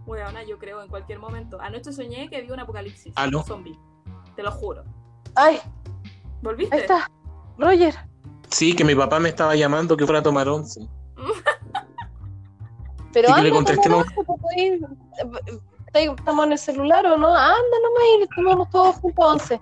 Weona, 0.05 0.43
yo 0.43 0.57
creo 0.57 0.81
en 0.81 0.89
cualquier 0.89 1.19
momento. 1.19 1.59
Anoche 1.61 1.93
soñé 1.93 2.29
que 2.29 2.41
vi 2.41 2.51
un 2.51 2.59
apocalipsis. 2.59 3.13
¿Aló? 3.15 3.39
Un 3.39 3.45
zombie. 3.45 3.79
Te 4.35 4.43
lo 4.43 4.51
juro. 4.51 4.83
Ay, 5.35 5.59
¿Volviste? 6.41 6.75
ahí 6.75 6.81
está. 6.81 7.09
Roger. 7.57 7.95
Sí, 8.49 8.75
que 8.75 8.83
mi 8.83 8.95
papá 8.95 9.19
me 9.19 9.29
estaba 9.29 9.55
llamando 9.55 9.95
que 9.95 10.05
fuera 10.05 10.19
a 10.19 10.23
tomar 10.23 10.47
once. 10.49 10.81
Pero 13.13 13.29
Sí, 13.29 13.35
que 13.35 13.41
le 13.41 13.51
contesté, 13.51 13.89
no. 13.89 14.03
¿Estamos 15.93 16.45
en 16.47 16.51
el 16.53 16.57
celular 16.57 17.05
o 17.05 17.17
no? 17.17 17.27
Anda 17.35 17.53
nomás 17.83 18.03
y 18.23 18.35
tomamos 18.35 18.69
todos 18.71 18.95
juntos 18.95 19.25
once. 19.25 19.59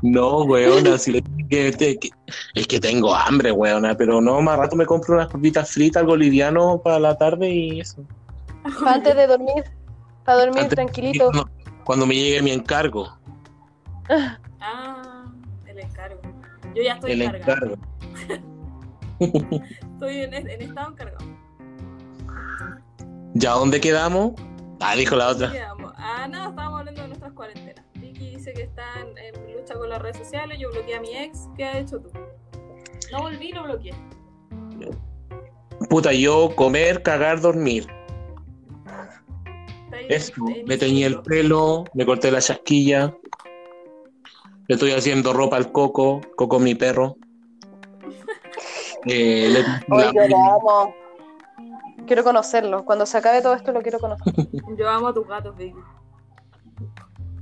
No, 0.00 0.44
weona, 0.44 0.96
si 0.96 1.12
le 1.12 1.22
que, 1.50 1.72
que- 1.72 2.10
es 2.54 2.66
que 2.66 2.80
tengo 2.80 3.14
hambre, 3.14 3.52
weona, 3.52 3.94
pero 3.94 4.20
no, 4.20 4.40
más 4.40 4.58
rato 4.58 4.76
me 4.76 4.86
compro 4.86 5.14
unas 5.14 5.28
papitas 5.30 5.70
fritas, 5.70 6.00
algo 6.00 6.16
liviano 6.16 6.80
para 6.82 6.98
la 6.98 7.16
tarde 7.18 7.50
y 7.50 7.80
eso. 7.80 8.02
Antes 8.86 9.14
de 9.14 9.26
dormir. 9.26 9.64
Para 10.24 10.38
dormir 10.38 10.62
Antes- 10.62 10.74
tranquilito. 10.76 11.26
Cuando, 11.30 11.50
cuando 11.84 12.06
me 12.06 12.14
llegue 12.14 12.40
mi 12.42 12.52
encargo, 12.52 13.14
Ah, 14.60 15.24
el 15.66 15.78
encargo. 15.78 16.20
Yo 16.74 16.82
ya 16.82 16.94
estoy 16.94 17.12
el 17.12 17.22
encargado. 17.22 17.52
encargo. 17.52 17.76
Estoy 19.92 20.22
en, 20.22 20.34
en 20.34 20.62
estado 20.62 20.90
encargado. 20.92 21.24
¿Ya 23.34 23.50
dónde 23.52 23.80
quedamos? 23.80 24.32
Ah, 24.82 24.96
dijo 24.96 25.14
la 25.16 25.28
otra. 25.28 25.52
Ah, 25.96 26.26
no, 26.28 26.48
estábamos 26.50 26.80
hablando 26.80 27.02
de 27.02 27.08
nuestras 27.08 27.32
cuarentenas. 27.32 27.84
Vicky 27.94 28.30
dice 28.36 28.52
que 28.52 28.62
está 28.62 28.84
en, 29.00 29.16
en 29.18 29.56
lucha 29.56 29.74
con 29.74 29.88
las 29.88 30.02
redes 30.02 30.16
sociales. 30.18 30.58
Yo 30.60 30.70
bloqueé 30.70 30.96
a 30.96 31.00
mi 31.00 31.16
ex. 31.16 31.48
¿Qué 31.56 31.64
has 31.64 31.76
hecho 31.76 32.00
tú? 32.00 32.10
No 33.12 33.20
volví, 33.22 33.52
lo 33.52 33.62
bloqueé. 33.64 33.94
Puta, 35.88 36.12
yo 36.12 36.54
comer, 36.56 37.02
cagar, 37.02 37.40
dormir. 37.40 37.86
Eso, 40.08 40.32
me 40.66 40.76
teñí 40.78 41.04
el 41.04 41.20
pelo, 41.22 41.84
me 41.94 42.04
corté 42.06 42.30
la 42.30 42.40
chasquilla. 42.40 43.14
Le 44.68 44.74
estoy 44.74 44.92
haciendo 44.92 45.32
ropa 45.32 45.56
al 45.56 45.70
coco, 45.70 46.20
coco 46.36 46.58
mi 46.58 46.74
perro. 46.74 47.16
Eh, 49.04 49.48
le- 49.50 49.64
Oye, 49.96 50.28
la- 50.28 50.54
amo. 50.54 50.94
Quiero 52.12 52.24
conocerlo. 52.24 52.84
Cuando 52.84 53.06
se 53.06 53.16
acabe 53.16 53.40
todo 53.40 53.54
esto 53.54 53.72
lo 53.72 53.80
quiero 53.80 53.98
conocer. 53.98 54.34
Yo 54.76 54.86
amo 54.86 55.08
a 55.08 55.14
tus 55.14 55.26
gatos, 55.26 55.56
Vicky. 55.56 55.78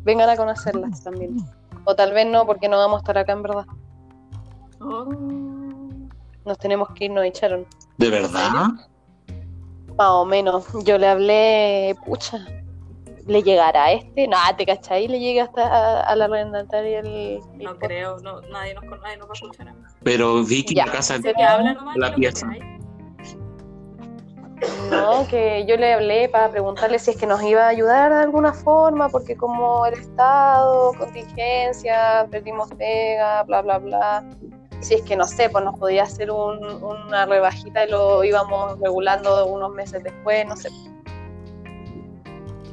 Vengan 0.05 0.31
a 0.31 0.37
conocerlas 0.37 1.03
también. 1.03 1.39
O 1.85 1.97
tal 1.97 2.13
vez 2.13 2.25
no, 2.29 2.47
porque 2.47 2.69
no 2.69 2.77
vamos 2.79 2.99
a 2.99 3.01
estar 3.01 3.19
acá 3.19 3.33
en 3.33 3.43
verdad. 3.43 3.67
Oh. 4.81 5.07
Nos 6.45 6.57
tenemos 6.59 6.89
que 6.91 7.07
ir, 7.07 7.11
nos 7.11 7.25
echaron. 7.25 7.67
¿De 7.99 8.11
verdad? 8.11 8.69
Más 9.99 10.09
o 10.11 10.25
menos. 10.25 10.65
Yo 10.85 10.99
le 10.99 11.09
hablé, 11.09 11.97
pucha, 12.07 12.39
¿le 13.27 13.43
llegará 13.43 13.87
a 13.87 13.93
este? 13.95 14.29
No, 14.29 14.37
te 14.57 14.67
cachai, 14.67 15.09
le 15.09 15.19
llega 15.19 15.43
hasta 15.43 15.63
a, 15.67 16.01
a 16.03 16.15
la 16.15 16.27
arrendataria 16.27 17.01
el, 17.01 17.07
el 17.09 17.65
No 17.65 17.77
creo, 17.77 18.19
no, 18.21 18.41
nadie, 18.43 18.75
nos, 18.75 18.85
nadie 18.85 19.17
nos 19.17 19.27
va 19.27 19.33
a 19.33 19.35
escuchar. 19.35 19.67
a 19.69 19.73
mí. 19.75 19.83
Pero 20.05 20.45
Vicky, 20.45 20.77
Ya. 20.77 20.87
la 20.87 20.93
casa 20.93 21.19
que 21.21 21.43
habla 21.43 21.75
nomás 21.75 21.97
La 21.97 22.07
de 22.11 22.13
que 22.15 22.21
pieza. 22.21 22.47
No, 24.91 25.27
que 25.29 25.65
yo 25.67 25.77
le 25.77 25.95
hablé 25.95 26.29
para 26.29 26.51
preguntarle 26.51 26.99
si 26.99 27.13
es 27.13 27.17
que 27.17 27.27
nos 27.27 27.43
iba 27.43 27.65
a 27.65 27.69
ayudar 27.69 28.13
de 28.13 28.19
alguna 28.19 28.53
forma, 28.53 29.09
porque 29.09 29.37
como 29.37 29.87
el 29.87 29.95
Estado, 29.95 30.93
contingencia, 30.99 32.27
perdimos 32.31 32.69
pega, 32.75 33.43
bla, 33.45 33.63
bla, 33.63 33.79
bla. 33.79 34.25
Si 34.81 34.95
es 34.95 35.03
que 35.03 35.17
no 35.17 35.27
sé, 35.27 35.49
pues 35.51 35.65
nos 35.65 35.79
podía 35.79 36.03
hacer 36.05 36.31
un- 36.31 36.83
una 36.83 37.27
rebajita 37.27 37.87
y 37.87 37.91
lo 37.91 38.23
íbamos 38.25 38.79
regulando 38.81 39.47
unos 39.47 39.73
meses 39.73 40.03
después, 40.03 40.47
no 40.47 40.57
sé. 40.57 40.69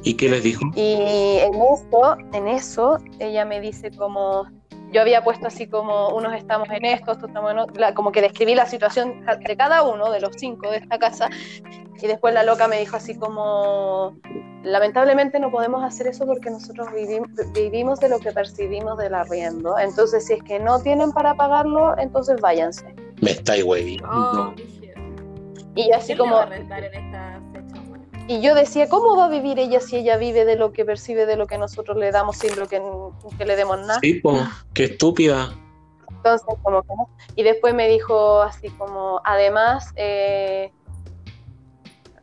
¿Y 0.02 0.14
qué 0.14 0.28
les 0.28 0.42
dijo? 0.42 0.66
Y 0.74 1.38
en 1.40 1.54
eso, 1.54 2.16
en 2.32 2.48
eso, 2.48 2.98
ella 3.18 3.44
me 3.44 3.60
dice 3.60 3.90
como, 3.90 4.46
yo 4.90 5.02
había 5.02 5.22
puesto 5.22 5.48
así 5.48 5.66
como, 5.66 6.08
unos 6.10 6.34
estamos 6.34 6.68
en 6.70 6.84
esto, 6.86 7.12
otros 7.12 7.28
estamos 7.28 7.50
en 7.50 7.58
otro, 7.58 7.94
como 7.94 8.10
que 8.10 8.22
describí 8.22 8.54
la 8.54 8.64
situación 8.66 9.24
de 9.46 9.56
cada 9.56 9.82
uno 9.82 10.10
de 10.10 10.20
los 10.20 10.30
cinco 10.36 10.70
de 10.70 10.78
esta 10.78 10.98
casa, 10.98 11.28
y 12.00 12.06
después 12.06 12.34
la 12.34 12.42
loca 12.42 12.68
me 12.68 12.78
dijo 12.78 12.96
así 12.96 13.14
como, 13.16 14.16
lamentablemente 14.62 15.40
no 15.40 15.50
podemos 15.50 15.82
hacer 15.82 16.06
eso 16.06 16.26
porque 16.26 16.50
nosotros 16.50 16.88
vivim- 16.88 17.26
vivimos 17.52 18.00
de 18.00 18.08
lo 18.08 18.18
que 18.18 18.32
percibimos 18.32 18.98
del 18.98 19.14
arriendo, 19.14 19.78
entonces 19.78 20.26
si 20.26 20.34
es 20.34 20.42
que 20.42 20.58
no 20.60 20.80
tienen 20.80 21.12
para 21.12 21.34
pagarlo, 21.34 21.96
entonces 21.98 22.40
váyanse. 22.40 22.94
Me 23.20 23.32
estáis 23.32 23.64
güey. 23.64 23.98
Oh. 24.08 24.52
Y 25.74 25.90
yo 25.90 25.96
así 25.96 26.14
¿Quién 26.14 26.18
le 26.18 26.34
como, 26.34 26.40
Y 28.26 28.40
yo 28.40 28.54
decía, 28.54 28.88
¿cómo 28.88 29.16
va 29.16 29.26
a 29.26 29.28
vivir 29.28 29.58
ella 29.58 29.80
si 29.80 29.96
ella 29.96 30.16
vive 30.16 30.44
de 30.44 30.56
lo 30.56 30.72
que 30.72 30.84
percibe 30.84 31.24
de 31.24 31.36
lo 31.36 31.46
que 31.46 31.56
nosotros 31.56 31.96
le 31.96 32.10
damos 32.10 32.36
sin 32.36 32.58
lo 32.58 32.66
que, 32.66 32.82
que 33.38 33.44
le 33.44 33.56
demos 33.56 33.78
nada? 33.80 33.98
Sí, 34.00 34.14
po, 34.14 34.34
qué 34.74 34.84
estúpida. 34.84 35.50
Entonces, 36.10 36.44
como 36.62 36.82
que 36.82 36.88
no. 36.96 37.08
Y 37.36 37.44
después 37.44 37.74
me 37.74 37.88
dijo 37.88 38.42
así 38.42 38.70
como, 38.70 39.20
además, 39.24 39.92
eh, 39.94 40.72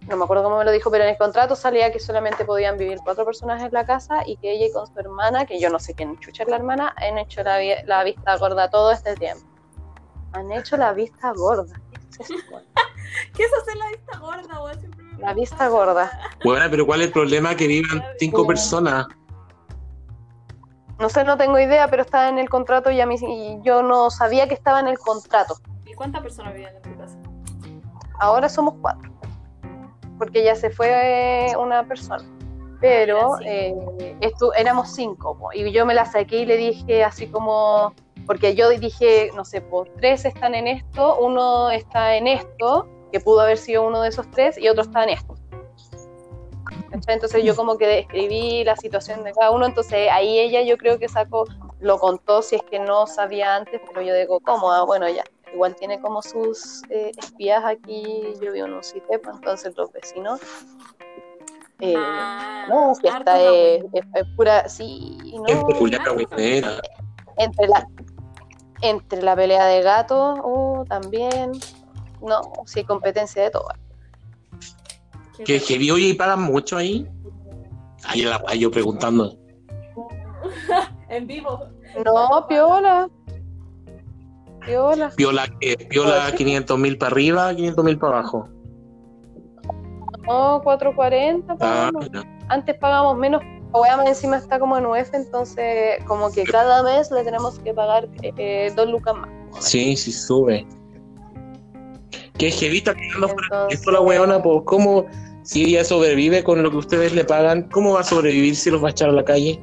no 0.08 0.18
me 0.18 0.24
acuerdo 0.24 0.44
cómo 0.44 0.58
me 0.60 0.66
lo 0.66 0.72
dijo, 0.72 0.92
pero 0.92 1.04
en 1.04 1.10
el 1.12 1.18
contrato 1.18 1.56
salía 1.56 1.92
que 1.92 2.00
solamente 2.00 2.46
podían 2.46 2.78
vivir 2.78 3.00
cuatro 3.04 3.26
personas 3.26 3.62
en 3.64 3.72
la 3.74 3.86
casa 3.86 4.22
y 4.26 4.38
que 4.38 4.52
ella 4.52 4.68
y 4.68 4.72
con 4.72 4.86
su 4.88 5.00
hermana, 5.00 5.46
que 5.46 5.60
yo 5.60 5.70
no 5.70 5.80
sé 5.80 5.94
quién 5.96 6.18
chucha 6.20 6.44
es 6.44 6.50
la 6.50 6.58
hermana, 6.58 6.94
han 6.98 7.18
hecho 7.18 7.42
la, 7.44 7.58
vi- 7.58 7.74
la 7.86 8.04
vista 8.04 8.38
gorda 8.38 8.70
todo 8.70 8.92
este 8.92 9.16
tiempo. 9.16 9.44
Han 10.34 10.52
hecho 10.52 10.78
la 10.78 10.94
vista 10.94 11.32
gorda. 11.34 11.80
¿Qué 12.18 12.24
es 12.24 12.30
eso? 12.30 12.34
¿Qué 13.34 13.44
es 13.44 13.52
hacer 13.62 13.76
la 13.78 13.88
vista 13.90 14.18
gorda, 14.20 14.76
me 15.16 15.20
La 15.22 15.34
vista 15.34 15.58
pasa. 15.58 15.70
gorda. 15.70 16.12
Bueno, 16.44 16.66
pero 16.70 16.86
¿cuál 16.86 17.02
es 17.02 17.08
el 17.08 17.14
problema? 17.14 17.56
Que 17.56 17.68
vivan 17.68 18.04
cinco 18.20 18.46
personas. 18.46 19.08
No 21.00 21.10
sé, 21.10 21.24
no 21.24 21.36
tengo 21.38 21.60
idea, 21.60 21.90
pero 21.90 22.04
estaba 22.04 22.30
en 22.30 22.40
el 22.40 22.50
contrato 22.50 22.90
y, 22.92 23.02
a 23.02 23.06
mí, 23.06 23.16
y 23.22 23.60
yo 23.64 23.82
no 23.84 24.10
sabía 24.10 24.48
que 24.48 24.54
estaba 24.54 24.80
en 24.80 24.88
el 24.88 24.98
contrato. 24.98 25.56
¿Y 25.86 25.94
cuántas 25.94 26.22
personas 26.22 26.54
viven 26.54 26.74
en 26.76 26.82
tu 26.82 26.98
casa? 26.98 27.18
Ahora 28.20 28.48
somos 28.48 28.76
cuatro, 28.82 29.12
porque 30.18 30.44
ya 30.44 30.56
se 30.56 30.70
fue 30.70 31.54
una 31.60 31.88
persona. 31.88 32.24
Pero 32.82 33.36
Ah, 33.36 33.40
eh, 33.46 33.74
estu- 34.22 34.52
éramos 34.56 34.94
cinco, 34.94 35.38
po, 35.38 35.50
y 35.54 35.72
yo 35.72 35.86
me 35.86 35.94
la 35.94 36.06
saqué 36.06 36.40
y 36.40 36.46
le 36.46 36.58
dije 36.58 37.04
así 37.04 37.28
como, 37.28 37.94
porque 38.28 38.54
yo 38.54 38.70
dije, 38.70 39.32
no 39.36 39.46
sé, 39.46 39.62
pues 39.62 39.90
tres 39.98 40.26
están 40.26 40.54
en 40.56 40.68
esto, 40.68 41.18
uno 41.20 41.70
está 41.72 42.16
en 42.16 42.28
esto, 42.28 42.88
que 43.12 43.20
pudo 43.22 43.42
haber 43.42 43.58
sido 43.58 43.88
uno 43.88 44.02
de 44.02 44.10
esos 44.10 44.30
tres, 44.32 44.58
y 44.58 44.68
otro 44.68 44.84
está 44.84 45.04
en 45.04 45.12
esto. 45.12 45.36
Entonces 47.08 47.44
yo 47.44 47.56
como 47.56 47.78
que 47.78 47.88
describí 47.88 48.64
la 48.64 48.76
situación 48.76 49.24
de 49.24 49.32
cada 49.34 49.52
uno, 49.52 49.66
entonces 49.66 50.10
ahí 50.12 50.40
ella 50.40 50.62
yo 50.62 50.78
creo 50.78 50.98
que 50.98 51.08
sacó, 51.08 51.46
lo 51.80 51.98
contó 52.00 52.42
si 52.42 52.56
es 52.56 52.64
que 52.64 52.80
no 52.80 53.06
sabía 53.08 53.56
antes, 53.56 53.82
pero 53.88 54.02
yo 54.02 54.14
digo, 54.16 54.40
¿cómo? 54.40 54.72
Ah, 54.72 54.84
bueno, 54.84 55.08
ya, 55.10 55.24
igual 55.54 55.76
tiene 55.76 56.00
como 56.00 56.22
sus 56.22 56.84
eh, 56.90 57.12
espías 57.18 57.64
aquí, 57.66 58.34
yo 58.42 58.52
vivo 58.52 58.68
en 58.68 58.74
un 58.74 58.84
sitio, 58.84 59.22
pues, 59.22 59.36
entonces 59.36 59.74
los 59.78 59.92
vecinos. 59.92 60.40
eh, 61.80 61.96
Ah, 61.98 62.66
no, 62.70 62.96
si 62.96 63.08
esta 63.08 63.40
es, 63.42 63.84
cagüín. 63.84 63.90
es- 63.94 64.06
es 64.22 64.36
pura, 64.36 64.70
sí, 64.70 65.34
no, 65.38 65.46
Es 65.48 65.64
peculiar 65.66 66.02
cagüinera. 66.04 66.80
entre 67.38 67.68
la, 67.68 67.88
entre 68.82 69.22
la 69.22 69.36
pelea 69.36 69.66
de 69.66 69.82
gatos, 69.82 70.40
oh, 70.44 70.86
también, 70.88 71.52
no, 72.22 72.42
si 72.66 72.80
hay 72.80 72.86
competencia 72.86 73.44
de 73.44 73.52
todo. 73.52 73.68
Que 75.46 75.60
heavy, 75.60 75.92
oye, 75.92 76.08
¿y 76.08 76.14
pagan 76.14 76.42
mucho 76.44 76.78
ahí? 76.78 77.06
Ahí 78.06 78.22
la 78.24 78.38
guay, 78.38 78.60
yo 78.60 78.72
preguntando. 78.72 79.38
En 81.10 81.28
vivo. 81.28 81.60
No, 82.04 82.46
piola. 82.48 83.08
Piola. 84.66 85.12
Viola, 85.18 85.46
eh, 85.62 85.76
viola 85.90 86.32
500 86.36 86.78
mil 86.80 86.98
para 86.98 87.12
arriba, 87.12 87.56
500 87.56 87.86
mil 87.86 87.98
para 87.98 88.20
abajo. 88.20 88.50
No, 90.28 90.62
440 90.64 91.56
Ah. 91.60 91.92
Antes 92.50 92.76
pagamos 92.78 93.18
menos. 93.18 93.42
La 93.74 93.98
más 93.98 94.08
encima 94.08 94.38
está 94.38 94.58
como 94.58 94.78
en 94.78 94.86
UF, 94.86 95.14
entonces 95.14 96.02
como 96.06 96.32
que 96.32 96.44
cada 96.44 96.82
mes 96.82 97.12
le 97.12 97.24
tenemos 97.24 97.60
que 97.60 97.74
pagar 97.74 98.08
eh, 98.22 98.72
dos 98.74 98.88
lucas 98.88 99.16
más. 99.16 99.30
sí, 99.60 99.98
sí 99.98 100.14
sube. 100.14 100.66
Que 102.38 102.52
heavy 102.52 102.78
está 102.78 102.96
quedando 102.96 103.28
Esto 103.70 103.92
la 103.92 104.00
weona, 104.00 104.42
pues, 104.42 104.62
¿cómo? 104.66 105.06
Si 105.44 105.66
ella 105.66 105.84
sobrevive 105.84 106.44
con 106.44 106.64
lo 106.64 106.72
que 106.72 106.78
ustedes 106.78 107.14
le 107.14 107.26
pagan, 107.26 107.70
¿cómo 107.70 107.94
va 107.94 108.00
a 108.00 108.04
sobrevivir 108.04 108.56
si 108.56 108.72
los 108.72 108.82
va 108.84 108.88
a 108.88 108.92
echar 108.92 109.10
a 109.10 109.14
la 109.14 109.24
calle? 109.24 109.62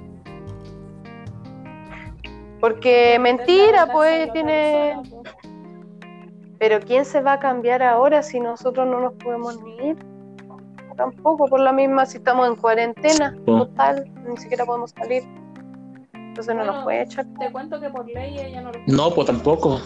Porque 2.63 3.19
mentira, 3.19 3.89
pues 3.91 4.33
tiene... 4.33 4.95
Pero 6.61 6.79
¿quién 6.79 7.05
se 7.05 7.21
va 7.21 7.33
a 7.33 7.41
cambiar 7.41 7.83
ahora 7.83 8.23
si 8.23 8.39
nosotros 8.39 8.87
no 8.87 9.01
nos 9.01 9.15
podemos 9.15 9.61
ni 9.61 9.89
ir? 9.89 9.97
Tampoco, 10.97 11.49
por 11.49 11.59
la 11.59 11.73
misma, 11.73 12.07
si 12.07 12.19
estamos 12.19 12.47
en 12.47 12.55
cuarentena, 12.55 13.37
total, 13.45 14.09
ni 14.29 14.37
siquiera 14.37 14.65
podemos 14.65 14.93
salir. 14.93 15.25
Entonces 16.15 16.55
no 16.55 16.61
Bueno. 16.61 16.73
nos 16.75 16.85
puede 16.85 17.03
echar. 17.03 17.27
Te 17.41 17.51
cuento 17.51 17.81
que 17.81 17.91
por 17.91 18.07
ley 18.07 18.39
ella 18.39 18.61
no 18.61 18.71
lo 18.71 18.79
No, 18.87 19.11
pues 19.13 19.27
tampoco. 19.27 19.81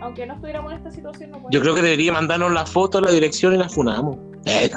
aunque 0.00 0.26
no 0.26 0.34
estuviéramos 0.34 0.72
en 0.72 0.78
esta 0.78 0.90
situación, 0.90 1.30
no 1.30 1.48
Yo 1.48 1.60
creo 1.60 1.76
que 1.76 1.82
debería 1.82 2.12
mandarnos 2.12 2.50
la 2.50 2.66
foto, 2.66 3.00
la 3.00 3.12
dirección 3.12 3.54
y 3.54 3.58
la 3.58 3.68
funamos. 3.68 4.16
Eh, 4.46 4.70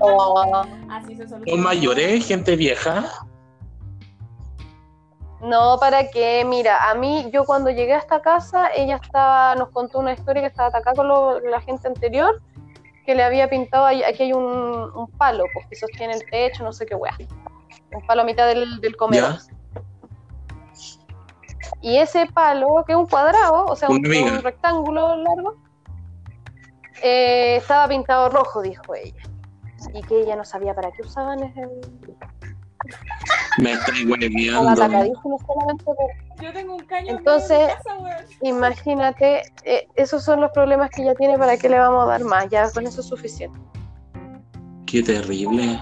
Oh, 0.00 0.64
Así 0.90 1.14
se 1.14 1.28
soluciona. 1.28 1.50
Son 1.52 1.60
mayores, 1.60 2.26
gente 2.26 2.56
vieja. 2.56 3.04
No, 5.40 5.76
¿para 5.78 6.08
qué? 6.10 6.44
Mira, 6.46 6.90
a 6.90 6.94
mí, 6.94 7.30
yo 7.32 7.44
cuando 7.44 7.70
llegué 7.70 7.94
a 7.94 7.98
esta 7.98 8.20
casa, 8.20 8.70
ella 8.74 8.96
estaba, 8.96 9.54
nos 9.54 9.70
contó 9.70 9.98
una 9.98 10.12
historia 10.12 10.42
que 10.42 10.48
estaba 10.48 10.68
atacada 10.68 10.96
con 10.96 11.08
lo- 11.08 11.40
la 11.40 11.60
gente 11.60 11.86
anterior, 11.88 12.40
que 13.06 13.14
le 13.14 13.22
había 13.22 13.48
pintado, 13.48 13.86
aquí 13.86 14.22
hay 14.24 14.32
un, 14.32 14.44
un 14.44 15.06
palo, 15.16 15.44
pues 15.54 15.66
que 15.68 15.76
sostiene 15.76 16.14
el 16.14 16.24
techo, 16.28 16.62
no 16.64 16.72
sé 16.72 16.84
qué 16.86 16.94
weá. 16.94 17.16
Un 17.92 18.06
palo 18.06 18.22
a 18.22 18.24
mitad 18.24 18.46
del, 18.46 18.80
del 18.80 18.96
comedor. 18.96 19.38
Ya. 19.38 19.38
Y 21.80 21.96
ese 21.98 22.26
palo, 22.26 22.66
que 22.86 22.92
es 22.92 22.98
un 22.98 23.06
cuadrado, 23.06 23.64
o 23.66 23.76
sea, 23.76 23.88
un, 23.88 24.04
un 24.06 24.42
rectángulo 24.42 25.16
largo, 25.16 25.54
eh, 27.02 27.56
estaba 27.56 27.88
pintado 27.88 28.28
rojo, 28.28 28.60
dijo 28.62 28.94
ella. 28.94 29.22
Y 29.94 30.02
que 30.02 30.20
ella 30.20 30.34
no 30.36 30.44
sabía 30.44 30.74
para 30.74 30.90
qué 30.90 31.02
usaban 31.02 31.42
el... 31.56 31.80
Me 33.58 33.72
estoy 33.72 34.04
hueviando. 34.06 34.74
Yo 36.40 36.52
tengo 36.52 36.76
un 36.76 36.84
caño 36.84 37.10
en 37.10 37.16
Entonces-. 37.18 37.72
Imagínate, 38.42 39.42
eh, 39.64 39.88
esos 39.96 40.24
son 40.24 40.40
los 40.40 40.52
problemas 40.52 40.90
que 40.90 41.02
ella 41.02 41.14
tiene, 41.14 41.36
¿para 41.36 41.56
qué 41.56 41.68
le 41.68 41.78
vamos 41.78 42.04
a 42.04 42.06
dar 42.06 42.24
más? 42.24 42.48
Ya 42.50 42.70
con 42.70 42.86
eso 42.86 43.00
es 43.00 43.06
suficiente. 43.06 43.58
Qué 44.86 45.02
terrible. 45.02 45.80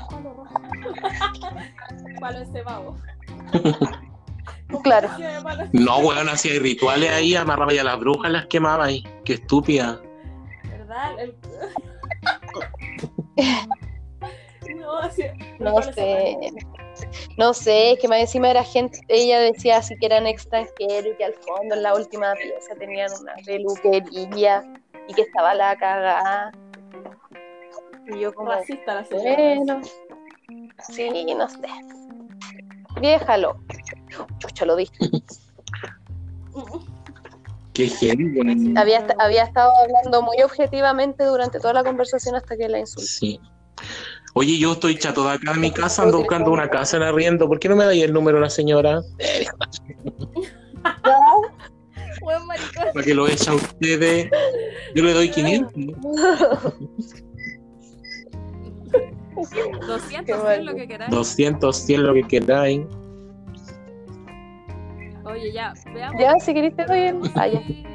Palo 2.20 2.38
ese 2.40 2.62
babo. 2.62 2.96
Claro. 4.82 5.08
No, 5.72 5.98
weón, 5.98 6.28
hacía 6.28 6.60
rituales 6.60 7.10
ahí, 7.10 7.36
amarraba 7.36 7.72
ya 7.72 7.82
a 7.82 7.84
las 7.84 8.00
brujas, 8.00 8.32
las 8.32 8.46
quemaba 8.46 8.86
ahí. 8.86 9.04
Qué 9.24 9.34
estúpida. 9.34 10.00
¿Verdad? 10.64 11.20
El... 11.20 11.36
no, 14.76 14.98
así. 14.98 15.22
No 15.58 15.82
sé. 15.82 16.36
No 17.36 17.52
sé, 17.54 17.92
es 17.92 17.98
que 17.98 18.08
más 18.08 18.20
encima 18.20 18.50
era 18.50 18.64
gente, 18.64 19.00
ella 19.08 19.40
decía 19.40 19.78
así 19.78 19.96
que 19.98 20.06
eran 20.06 20.26
extranjeros 20.26 21.12
y 21.12 21.16
que 21.16 21.24
al 21.24 21.34
fondo 21.34 21.74
en 21.74 21.82
la 21.82 21.94
última 21.94 22.34
pieza 22.34 22.74
tenían 22.78 23.10
una 23.20 23.34
peluquería 23.44 24.62
y 25.08 25.14
que 25.14 25.22
estaba 25.22 25.54
la 25.54 25.76
cagada. 25.76 26.52
Y 28.06 28.20
yo 28.20 28.32
como, 28.34 28.50
Racista 28.50 28.94
la 28.94 29.04
señora. 29.04 29.56
bueno, 29.56 29.80
sí, 30.88 31.34
no 31.34 31.48
sé. 31.48 31.58
Déjalo. 33.00 33.56
Chucha, 34.38 34.64
lo 34.64 34.76
dije. 34.76 34.96
Qué 37.74 37.90
weón. 38.00 38.78
Había, 38.78 39.06
había 39.18 39.42
estado 39.42 39.70
hablando 39.82 40.22
muy 40.22 40.42
objetivamente 40.42 41.24
durante 41.24 41.60
toda 41.60 41.74
la 41.74 41.84
conversación 41.84 42.34
hasta 42.34 42.56
que 42.56 42.68
la 42.68 42.78
insulté. 42.78 43.06
Sí. 43.06 43.40
Oye, 44.38 44.58
yo 44.58 44.72
estoy 44.72 44.98
chato 44.98 45.24
de 45.24 45.30
acá 45.30 45.52
en 45.52 45.62
mi 45.62 45.70
casa, 45.70 46.02
ando 46.02 46.18
buscando 46.18 46.50
una 46.50 46.68
casa 46.68 46.98
en 46.98 47.04
arriendo. 47.04 47.48
¿Por 47.48 47.58
qué 47.58 47.70
no 47.70 47.76
me 47.76 47.86
dais 47.86 48.02
el 48.02 48.12
número 48.12 48.36
a 48.36 48.42
la 48.42 48.50
señora? 48.50 49.00
Buen 52.20 52.46
maricón. 52.46 52.84
para 52.92 53.06
que 53.06 53.14
lo 53.14 53.26
echa 53.28 53.52
a 53.52 53.54
ustedes. 53.54 54.28
Yo 54.94 55.04
le 55.04 55.14
doy 55.14 55.30
500. 55.30 55.72
200 59.86 60.26
Qué 60.26 60.32
es 60.32 60.42
bueno. 60.42 60.64
lo 60.64 60.74
que 60.76 60.86
queráis. 60.86 61.10
200, 61.10 61.74
100, 61.74 62.02
lo 62.02 62.12
que 62.12 62.22
queráis. 62.24 62.80
Oye, 65.24 65.50
ya, 65.54 65.72
veamos. 65.94 66.20
Ya, 66.20 66.34
si 66.40 66.52
querés 66.52 66.76
te 66.76 66.84
doy 66.84 66.98
el... 66.98 67.22
Ah, 67.36 67.48
ya. 67.48 67.62
si, 67.66 67.86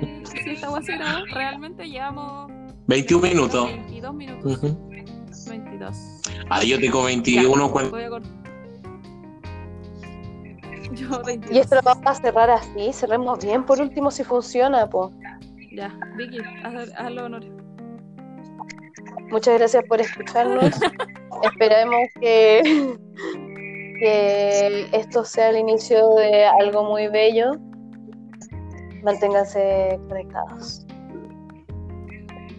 si 0.43 0.49
esta 0.49 0.69
guay 0.69 0.83
se 0.83 0.97
grabó. 0.97 1.23
Realmente 1.35 1.87
llevamos 1.87 2.51
21 2.87 3.27
minutos. 3.27 3.65
22 3.67 4.13
minutos. 4.15 4.57
Ujú. 4.57 4.89
22. 5.47 6.10
Ah, 6.49 6.63
yo 6.63 6.79
tengo 6.79 7.03
21. 7.03 7.71
cuan- 7.71 7.91
Voy 7.91 8.03
a 8.03 8.09
cortar. 8.09 8.31
Yo 10.93 11.21
22. 11.23 11.55
Y 11.55 11.59
esto 11.59 11.75
lo 11.75 11.81
vamos 11.83 12.03
a 12.05 12.15
cerrar 12.15 12.49
así, 12.49 12.91
cerremos 12.91 13.39
bien 13.43 13.63
por 13.65 13.79
último 13.79 14.11
si 14.11 14.23
funciona, 14.25 14.87
po. 14.89 15.11
Ya, 15.73 15.97
Vicky, 16.17 16.39
haz, 16.65 16.91
haz 16.97 17.11
los 17.11 17.23
honores. 17.23 17.49
Muchas 19.29 19.57
gracias 19.57 19.85
por 19.87 20.01
escucharnos. 20.01 20.65
Esperemos 21.43 22.01
que, 22.19 22.97
que 23.99 24.89
esto 24.91 25.23
sea 25.23 25.49
el 25.51 25.57
inicio 25.59 26.09
de 26.15 26.45
algo 26.45 26.83
muy 26.83 27.07
bello. 27.07 27.51
Manténganse 29.01 29.97
conectados. 30.09 30.85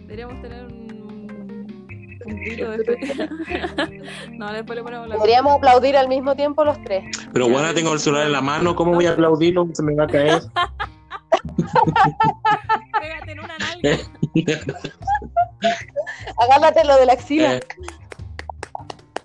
Deberíamos 0.01 0.41
tener 0.41 0.72
un, 2.25 2.33
un 2.33 2.39
grito 2.39 2.71
de 2.71 4.01
No, 4.31 4.51
después 4.53 4.77
le 4.77 4.83
ponemos 4.83 5.07
la. 5.07 5.15
Deberíamos 5.15 5.53
aplaudir 5.55 5.97
al 5.97 6.07
mismo 6.07 6.35
tiempo 6.35 6.63
los 6.63 6.81
tres. 6.83 7.05
Pero 7.31 7.49
bueno, 7.49 7.73
tengo 7.73 7.93
el 7.93 7.99
celular 7.99 8.25
en 8.25 8.31
la 8.31 8.41
mano. 8.41 8.75
¿Cómo 8.75 8.93
voy 8.93 9.05
a 9.05 9.11
aplaudirlo? 9.11 9.67
Se 9.73 9.83
me 9.83 9.95
va 9.95 10.03
a 10.05 10.07
caer. 10.07 10.41
Pégate 13.01 13.31
en 13.31 13.39
una 13.39 13.57
nalga. 13.57 13.97
Agárrate 16.37 16.83
lo 16.85 16.97
de 16.97 17.05
la 17.05 17.13
axila. 17.13 17.55
Eh, 17.55 17.59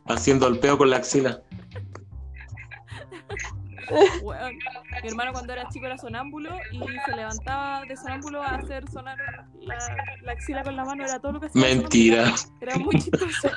haciendo 0.06 0.46
el 0.48 0.58
peo 0.58 0.78
con 0.78 0.90
la 0.90 0.96
axila. 0.96 1.42
Mi 5.02 5.08
hermano 5.08 5.32
cuando 5.32 5.52
era 5.52 5.68
chico 5.68 5.86
era 5.86 5.96
sonámbulo 5.98 6.50
y 6.72 6.78
se 6.78 7.16
levantaba 7.16 7.82
de 7.84 7.96
sonámbulo 7.96 8.42
a 8.42 8.56
hacer 8.56 8.88
sonar 8.90 9.16
la, 9.60 9.78
la 10.22 10.32
axila 10.32 10.62
con 10.62 10.76
la 10.76 10.84
mano. 10.84 11.04
Era 11.04 11.18
todo 11.20 11.32
lo 11.32 11.40
que 11.40 11.46
hacía. 11.46 11.60
Mentira. 11.60 12.34
Era 12.60 12.76
muy 12.76 12.94
chistoso. 12.96 13.48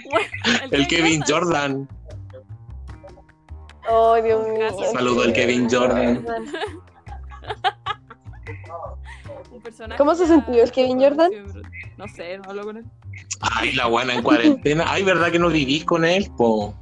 El 0.70 0.86
Kevin 0.86 1.22
Jordan. 1.26 1.88
Ay, 3.88 4.22
Dios 4.22 4.48
mío. 4.48 4.68
Saludo 4.92 5.22
al 5.22 5.32
Kevin 5.32 5.68
Jordan. 5.70 6.26
un 9.50 9.60
personaje 9.60 9.98
¿Cómo 9.98 10.14
se 10.14 10.26
sintió 10.26 10.62
el 10.62 10.70
Kevin 10.70 11.00
Jordan? 11.00 11.30
No 11.96 12.08
sé, 12.08 12.38
no 12.38 12.50
hablo 12.50 12.64
con 12.64 12.78
él. 12.78 12.84
Ay, 13.40 13.72
la 13.72 13.86
buena 13.86 14.14
en 14.14 14.22
cuarentena. 14.22 14.84
Ay, 14.88 15.02
¿verdad 15.02 15.30
que 15.30 15.38
no 15.38 15.48
vivís 15.48 15.84
con 15.84 16.04
él? 16.04 16.30
Po? 16.36 16.74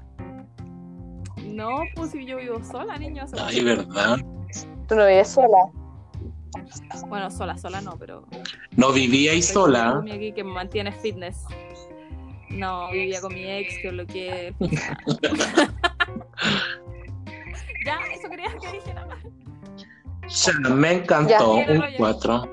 No, 1.54 1.82
pues 1.94 2.10
si 2.10 2.24
yo 2.26 2.36
vivo 2.38 2.58
sola, 2.64 2.98
niño. 2.98 3.22
hace 3.22 3.36
Ay. 3.38 3.62
¿verdad? 3.62 4.18
Tú 4.88 4.96
no 4.96 5.06
vives 5.06 5.28
sola. 5.28 5.70
Bueno, 7.08 7.30
sola, 7.30 7.56
sola 7.56 7.80
no, 7.80 7.96
pero. 7.98 8.26
No 8.76 8.88
una 8.88 9.42
sola. 9.42 9.92
roomie 9.92 10.14
aquí 10.14 10.32
que 10.32 10.42
me 10.44 10.52
mantiene 10.52 10.90
fitness. 10.92 11.44
No, 12.50 12.90
vivía 12.90 13.20
con 13.20 13.32
mi 13.34 13.44
ex 13.50 13.78
que 13.82 13.90
bloqueé. 13.90 14.54
ya, 17.84 17.98
eso 18.14 18.28
quería 18.28 18.48
que 18.60 18.72
dijera. 18.72 19.06
Ya, 20.28 20.52
me 20.70 20.92
encantó. 20.92 21.58
Ya. 21.58 21.70
Un 21.72 21.82
4. 21.96 22.52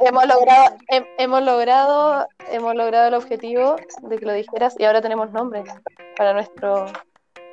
Hemos 0.00 0.26
logrado, 0.26 0.76
hem- 0.90 1.06
hemos 1.18 1.42
logrado, 1.42 2.26
hemos 2.50 2.74
logrado 2.74 3.08
el 3.08 3.14
objetivo 3.14 3.76
de 4.02 4.18
que 4.18 4.26
lo 4.26 4.32
dijeras 4.32 4.74
y 4.78 4.84
ahora 4.84 5.00
tenemos 5.00 5.30
nombre 5.30 5.62
para 6.16 6.32
nuestro 6.34 6.86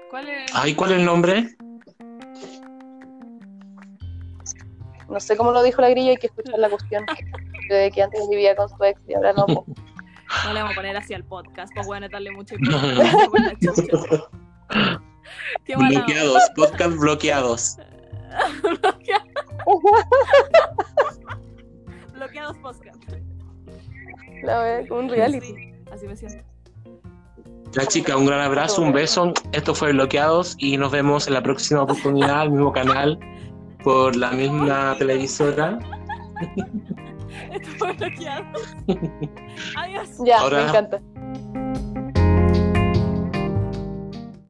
¿Cuál 0.09 0.27
es? 0.29 0.51
Ay, 0.55 0.73
¿cuál 0.73 0.91
es 0.91 0.97
el 0.97 1.05
nombre? 1.05 1.55
No 5.07 5.19
sé 5.19 5.35
cómo 5.37 5.51
lo 5.51 5.61
dijo 5.63 5.81
la 5.81 5.89
grilla, 5.89 6.11
hay 6.11 6.17
que 6.17 6.27
escuchar 6.27 6.59
la 6.59 6.69
cuestión. 6.69 7.05
De 7.69 7.91
que 7.91 8.01
antes 8.01 8.27
vivía 8.29 8.55
con 8.55 8.69
su 8.69 8.83
ex 8.83 8.99
y 9.07 9.13
ahora 9.13 9.33
no. 9.33 9.45
po. 9.45 9.65
No 10.45 10.53
le 10.53 10.59
vamos 10.59 10.73
a 10.73 10.75
poner 10.75 10.95
así 10.95 11.15
al 11.15 11.23
podcast, 11.23 11.73
pues 11.73 11.87
bueno, 11.87 12.07
darle 12.07 12.29
chucha. 12.45 12.55
Qué 15.65 15.75
bloqueados, 15.75 16.43
podcast 16.55 16.97
bloqueados. 16.97 17.77
Bloqueados 22.13 22.57
podcast. 22.59 23.03
La 24.43 24.59
verdad, 24.59 24.91
un 24.91 25.09
reality. 25.09 25.47
Sí, 25.47 25.73
así 25.91 26.07
me 26.07 26.15
siento. 26.15 26.45
La 27.75 27.85
chica, 27.85 28.17
un 28.17 28.25
gran 28.25 28.41
abrazo, 28.41 28.81
un 28.81 28.91
beso. 28.91 29.31
Esto 29.51 29.75
fue 29.75 29.91
Bloqueados 29.93 30.55
y 30.57 30.77
nos 30.77 30.91
vemos 30.91 31.27
en 31.27 31.33
la 31.35 31.43
próxima 31.43 31.83
oportunidad, 31.83 32.41
al 32.41 32.51
mismo 32.51 32.71
canal, 32.71 33.19
por 33.83 34.15
la 34.15 34.31
misma 34.31 34.95
televisora. 34.97 35.77
Esto 37.51 37.69
fue 37.77 37.93
bloqueado. 37.93 38.45
Adiós. 39.77 40.09
Ya, 40.25 40.39
Ahora- 40.39 40.63
me 40.63 40.69
encanta. 40.69 41.01